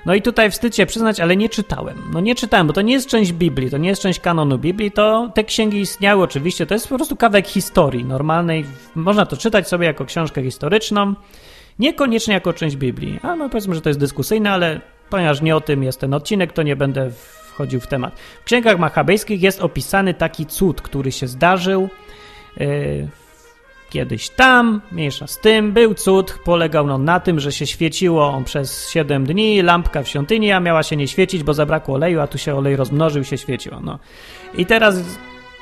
No 0.07 0.15
i 0.15 0.23
tutaj 0.23 0.51
wstyd 0.51 0.77
się 0.77 0.87
przyznać, 0.87 1.21
ale 1.21 1.37
nie 1.37 1.49
czytałem. 1.49 1.97
No 2.13 2.21
nie 2.21 2.35
czytałem, 2.35 2.67
bo 2.67 2.73
to 2.73 2.83
nie 2.83 2.93
jest 2.93 3.09
część 3.09 3.33
Biblii, 3.33 3.71
to 3.71 3.79
nie 3.79 3.89
jest 3.89 4.03
część 4.03 4.21
kanonu 4.21 4.59
Biblii, 4.59 4.93
to 4.93 5.31
te 5.35 5.45
księgi 5.45 5.81
istniały 5.81 6.23
oczywiście, 6.23 6.67
to 6.67 6.75
jest 6.75 6.89
po 6.89 6.97
prostu 6.97 7.17
kawałek 7.17 7.47
historii 7.47 8.05
normalnej. 8.05 8.65
Można 8.95 9.27
to 9.27 9.37
czytać 9.37 9.69
sobie 9.69 9.87
jako 9.87 10.05
książkę 10.05 10.43
historyczną, 10.43 11.15
niekoniecznie 11.79 12.35
jako 12.35 12.53
część 12.53 12.77
Biblii. 12.77 13.21
A 13.23 13.37
no 13.37 13.49
powiedzmy, 13.49 13.75
że 13.75 13.81
to 13.81 13.89
jest 13.91 14.01
dyskusyjne, 14.01 14.51
ale 14.53 14.81
ponieważ 15.11 15.43
nie 15.43 15.57
o 15.57 15.61
tym 15.61 15.83
jest 15.83 16.01
ten 16.01 16.15
odcinek, 16.15 16.53
to 16.53 16.63
nie 16.63 16.77
będę 16.77 17.11
wchodził 17.61 17.81
w 17.81 17.87
temat. 17.87 18.19
W 18.41 18.45
księgach 18.45 18.79
machabejskich 18.79 19.43
jest 19.43 19.61
opisany 19.61 20.15
taki 20.15 20.47
cud, 20.47 20.83
który 20.83 21.13
się 21.13 21.27
zdarzył. 21.27 21.89
E, 22.61 22.67
kiedyś 23.91 24.29
tam, 24.31 24.81
mniejsza 24.93 25.27
z 25.27 25.39
tym, 25.39 25.73
był 25.73 25.95
cud, 25.95 26.39
polegał 26.45 26.99
na 26.99 27.21
tym, 27.21 27.41
że 27.41 27.53
się 27.53 27.67
świeciło 27.67 28.43
przez 28.45 28.91
7 28.91 29.27
dni, 29.27 29.63
lampka 29.63 30.03
w 30.03 30.09
świątyni, 30.09 30.53
a 30.53 30.61
miała 30.61 30.83
się 30.83 30.97
nie 30.97 31.09
świecić, 31.09 31.43
bo 31.43 31.55
zabrakło 31.55 31.95
oleju, 31.95 32.21
a 32.21 32.27
tu 32.27 32.39
się 32.39 32.55
olej 32.55 32.77
rozmnożył, 32.77 33.25
się 33.25 33.39
świeciło. 33.39 33.81
No. 33.81 33.99
I 34.55 34.67
teraz 34.67 35.03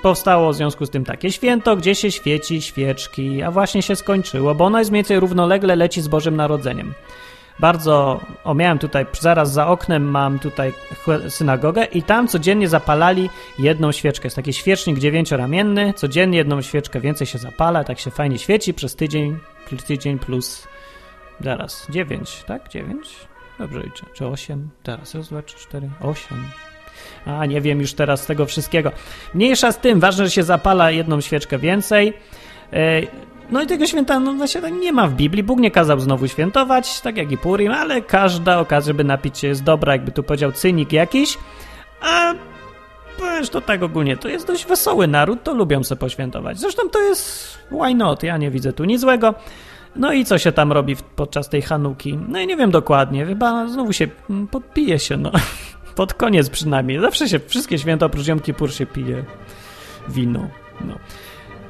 powstało 0.02 0.52
w 0.52 0.56
związku 0.56 0.86
z 0.86 0.90
tym 0.90 1.04
takie 1.04 1.32
święto, 1.32 1.76
gdzie 1.76 1.94
się 1.94 2.10
świeci 2.10 2.62
świeczki, 2.62 3.42
a 3.42 3.50
właśnie 3.50 3.82
się 3.82 3.96
skończyło, 3.96 4.54
bo 4.54 4.64
ono 4.64 4.78
jest 4.78 4.90
mniej 4.90 5.02
więcej 5.02 5.20
równolegle 5.20 5.76
leci 5.76 6.02
z 6.02 6.08
Bożym 6.08 6.36
Narodzeniem 6.36 6.94
bardzo, 7.60 8.20
o 8.44 8.54
miałem 8.54 8.78
tutaj, 8.78 9.06
zaraz 9.20 9.52
za 9.52 9.66
oknem 9.66 10.10
mam 10.10 10.38
tutaj 10.38 10.72
synagogę 11.28 11.84
i 11.84 12.02
tam 12.02 12.28
codziennie 12.28 12.68
zapalali 12.68 13.30
jedną 13.58 13.92
świeczkę. 13.92 14.26
Jest 14.26 14.36
taki 14.36 14.52
świecznik 14.52 14.98
dziewięcioramienny, 14.98 15.92
codziennie 15.96 16.38
jedną 16.38 16.62
świeczkę 16.62 17.00
więcej 17.00 17.26
się 17.26 17.38
zapala, 17.38 17.84
tak 17.84 17.98
się 17.98 18.10
fajnie 18.10 18.38
świeci 18.38 18.74
przez 18.74 18.96
tydzień, 18.96 19.38
tydzień 19.86 20.18
plus, 20.18 20.68
zaraz, 21.40 21.86
dziewięć, 21.90 22.44
tak? 22.46 22.68
Dziewięć? 22.68 23.08
Dobrze 23.58 23.80
liczę. 23.80 24.06
Czy 24.14 24.26
osiem? 24.26 24.70
Teraz, 24.82 25.14
raz, 25.14 25.28
dwa, 25.28 25.42
trzy, 25.42 25.56
cztery, 25.56 25.90
osiem. 26.00 26.44
A, 27.26 27.46
nie 27.46 27.60
wiem 27.60 27.80
już 27.80 27.94
teraz 27.94 28.26
tego 28.26 28.46
wszystkiego. 28.46 28.92
Mniejsza 29.34 29.72
z 29.72 29.78
tym, 29.78 30.00
ważne, 30.00 30.24
że 30.24 30.30
się 30.30 30.42
zapala 30.42 30.90
jedną 30.90 31.20
świeczkę 31.20 31.58
więcej. 31.58 32.12
No 33.50 33.62
i 33.62 33.66
tego 33.66 33.86
święta 33.86 34.20
no 34.20 34.32
właśnie 34.32 34.60
nie 34.70 34.92
ma 34.92 35.06
w 35.06 35.14
Biblii. 35.14 35.42
Bóg 35.42 35.60
nie 35.60 35.70
kazał 35.70 36.00
znowu 36.00 36.28
świętować, 36.28 37.00
tak 37.00 37.16
jak 37.16 37.32
i 37.32 37.38
Purim, 37.38 37.72
ale 37.72 38.02
każda 38.02 38.58
okazja, 38.58 38.86
żeby 38.86 39.04
napić 39.04 39.38
się 39.38 39.48
jest 39.48 39.62
dobra, 39.62 39.92
jakby 39.92 40.12
tu 40.12 40.22
powiedział 40.22 40.52
cynik 40.52 40.92
jakiś. 40.92 41.38
A 42.00 42.34
wiesz, 43.20 43.50
to 43.50 43.60
tak 43.60 43.82
ogólnie, 43.82 44.16
to 44.16 44.28
jest 44.28 44.46
dość 44.46 44.66
wesoły 44.66 45.06
naród, 45.06 45.42
to 45.42 45.54
lubią 45.54 45.84
sobie 45.84 45.98
poświętować. 45.98 46.60
Zresztą 46.60 46.88
to 46.88 47.00
jest 47.00 47.58
why 47.70 47.94
not, 47.94 48.22
ja 48.22 48.36
nie 48.36 48.50
widzę 48.50 48.72
tu 48.72 48.84
nic 48.84 49.00
złego. 49.00 49.34
No 49.96 50.12
i 50.12 50.24
co 50.24 50.38
się 50.38 50.52
tam 50.52 50.72
robi 50.72 50.96
podczas 51.16 51.48
tej 51.48 51.62
Hanuki? 51.62 52.18
No 52.28 52.40
i 52.40 52.46
nie 52.46 52.56
wiem 52.56 52.70
dokładnie, 52.70 53.26
chyba 53.26 53.68
znowu 53.68 53.92
się 53.92 54.08
mm, 54.30 54.48
podpije 54.48 54.98
się, 54.98 55.16
no. 55.16 55.32
Pod 55.94 56.14
koniec 56.14 56.50
przynajmniej. 56.50 57.00
Zawsze 57.00 57.28
się, 57.28 57.40
wszystkie 57.46 57.78
święta 57.78 58.06
oprócz 58.06 58.26
Jom 58.26 58.40
Kippur 58.40 58.72
się 58.72 58.86
pije 58.86 59.24
wino, 60.08 60.48
no. 60.80 60.94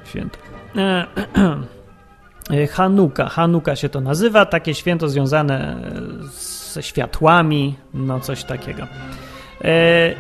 Święto. 0.04 0.47
E, 0.76 1.06
e, 2.50 2.66
Hanuka. 2.66 3.28
Hanuka 3.28 3.76
się 3.76 3.88
to 3.88 4.00
nazywa, 4.00 4.46
takie 4.46 4.74
święto 4.74 5.08
związane 5.08 5.76
ze 6.72 6.82
światłami, 6.82 7.74
no 7.94 8.20
coś 8.20 8.44
takiego. 8.44 8.86
E, 9.64 10.14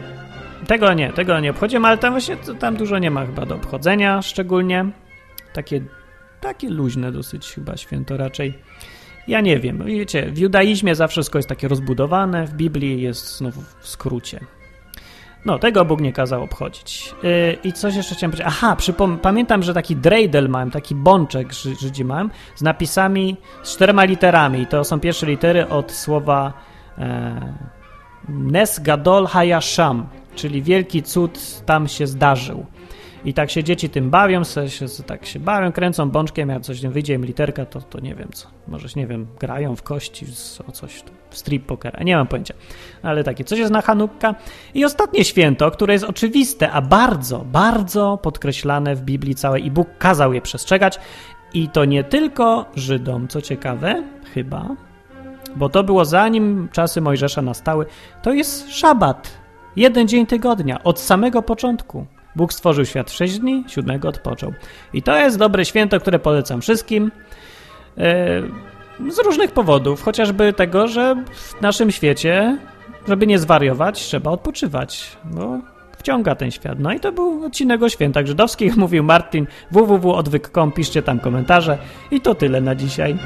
tego 0.66 0.92
nie, 0.92 1.12
tego 1.12 1.40
nie 1.40 1.50
obchodzimy, 1.50 1.88
ale 1.88 1.98
tam 1.98 2.12
właśnie 2.12 2.36
tam 2.36 2.76
dużo 2.76 2.98
nie 2.98 3.10
ma 3.10 3.26
chyba 3.26 3.46
do 3.46 3.54
obchodzenia 3.54 4.22
szczególnie. 4.22 4.90
Takie, 5.52 5.80
takie 6.40 6.70
luźne 6.70 7.12
dosyć 7.12 7.52
chyba 7.52 7.76
święto 7.76 8.16
raczej. 8.16 8.58
Ja 9.28 9.40
nie 9.40 9.58
wiem. 9.58 9.84
Wiecie, 9.84 10.30
w 10.30 10.38
judaizmie 10.38 10.94
zawsze 10.94 11.12
wszystko 11.12 11.38
jest 11.38 11.48
takie 11.48 11.68
rozbudowane, 11.68 12.46
w 12.46 12.54
Biblii 12.54 13.02
jest 13.02 13.36
znowu 13.36 13.62
w 13.80 13.88
skrócie. 13.88 14.40
No, 15.44 15.58
tego 15.58 15.84
Bóg 15.84 16.00
nie 16.00 16.12
kazał 16.12 16.42
obchodzić. 16.42 17.14
Yy, 17.22 17.58
I 17.64 17.72
coś 17.72 17.94
jeszcze 17.94 18.14
chciałem 18.14 18.30
powiedzieć. 18.30 18.52
Aha, 18.56 18.76
pamiętam, 19.22 19.62
że 19.62 19.74
taki 19.74 19.96
dreidel 19.96 20.48
mam, 20.48 20.70
taki 20.70 20.94
bączek 20.94 21.52
Żydzi 21.52 22.04
mam, 22.04 22.30
z 22.56 22.62
napisami, 22.62 23.36
z 23.62 23.72
czterema 23.72 24.04
literami. 24.04 24.66
To 24.66 24.84
są 24.84 25.00
pierwsze 25.00 25.26
litery 25.26 25.68
od 25.68 25.92
słowa 25.92 26.52
e, 26.98 27.54
Nes 28.28 28.80
Gadol 28.80 29.26
Hayasham, 29.26 30.06
czyli 30.34 30.62
wielki 30.62 31.02
cud 31.02 31.62
tam 31.66 31.88
się 31.88 32.06
zdarzył. 32.06 32.66
I 33.24 33.34
tak 33.34 33.50
się 33.50 33.64
dzieci 33.64 33.88
tym 33.88 34.10
bawią, 34.10 34.44
się, 34.44 34.86
tak 35.06 35.26
się 35.26 35.40
bawią, 35.40 35.72
kręcą 35.72 36.10
bączkiem, 36.10 36.48
jak 36.48 36.62
coś 36.62 36.80
wyjdzie 36.80 37.14
im 37.14 37.24
literka, 37.24 37.66
to, 37.66 37.80
to 37.80 38.00
nie 38.00 38.14
wiem 38.14 38.28
co. 38.32 38.48
Może, 38.68 38.88
nie 38.96 39.06
wiem, 39.06 39.26
grają 39.40 39.76
w 39.76 39.82
kości, 39.82 40.26
o 40.68 40.72
coś, 40.72 41.02
strip 41.30 41.66
pokera, 41.66 42.02
nie 42.02 42.16
mam 42.16 42.26
pojęcia. 42.26 42.54
Ale 43.02 43.24
takie, 43.24 43.44
coś 43.44 43.58
jest 43.58 43.72
na 43.72 43.82
Hanukka. 43.82 44.34
I 44.74 44.84
ostatnie 44.84 45.24
święto, 45.24 45.70
które 45.70 45.92
jest 45.92 46.04
oczywiste, 46.04 46.70
a 46.70 46.82
bardzo, 46.82 47.38
bardzo 47.38 48.18
podkreślane 48.22 48.94
w 48.94 49.02
Biblii 49.02 49.34
całej 49.34 49.66
i 49.66 49.70
Bóg 49.70 49.88
kazał 49.98 50.32
je 50.32 50.40
przestrzegać. 50.40 51.00
I 51.54 51.68
to 51.68 51.84
nie 51.84 52.04
tylko 52.04 52.66
Żydom, 52.76 53.28
co 53.28 53.42
ciekawe, 53.42 54.02
chyba, 54.34 54.76
bo 55.56 55.68
to 55.68 55.84
było 55.84 56.04
zanim 56.04 56.68
czasy 56.72 57.00
Mojżesza 57.00 57.42
nastały, 57.42 57.86
to 58.22 58.32
jest 58.32 58.70
szabat. 58.70 59.38
Jeden 59.76 60.08
dzień 60.08 60.26
tygodnia, 60.26 60.84
od 60.84 61.00
samego 61.00 61.42
początku. 61.42 62.06
Bóg 62.36 62.52
stworzył 62.52 62.84
świat 62.84 63.10
6 63.10 63.38
dni, 63.38 63.64
siódmego 63.68 64.08
odpoczął. 64.08 64.52
I 64.92 65.02
to 65.02 65.18
jest 65.18 65.38
dobre 65.38 65.64
święto, 65.64 66.00
które 66.00 66.18
polecam 66.18 66.60
wszystkim. 66.60 67.10
Yy, 67.96 69.12
z 69.12 69.18
różnych 69.18 69.52
powodów, 69.52 70.02
chociażby 70.02 70.52
tego, 70.52 70.88
że 70.88 71.24
w 71.34 71.60
naszym 71.60 71.90
świecie, 71.90 72.58
żeby 73.08 73.26
nie 73.26 73.38
zwariować, 73.38 74.00
trzeba 74.00 74.30
odpoczywać, 74.30 75.16
bo 75.24 75.58
wciąga 75.98 76.34
ten 76.34 76.50
świat. 76.50 76.78
No 76.78 76.92
i 76.92 77.00
to 77.00 77.12
był 77.12 77.44
odcinek 77.44 77.82
o 77.82 77.88
świętach 77.88 78.26
żydowskich, 78.26 78.76
mówił 78.86 79.04
Martin 79.04 79.46
www.odwyk.com, 79.70 80.72
piszcie 80.72 81.02
tam 81.02 81.20
komentarze 81.20 81.78
i 82.10 82.20
to 82.20 82.34
tyle 82.34 82.60
na 82.60 82.74
dzisiaj. 82.74 83.18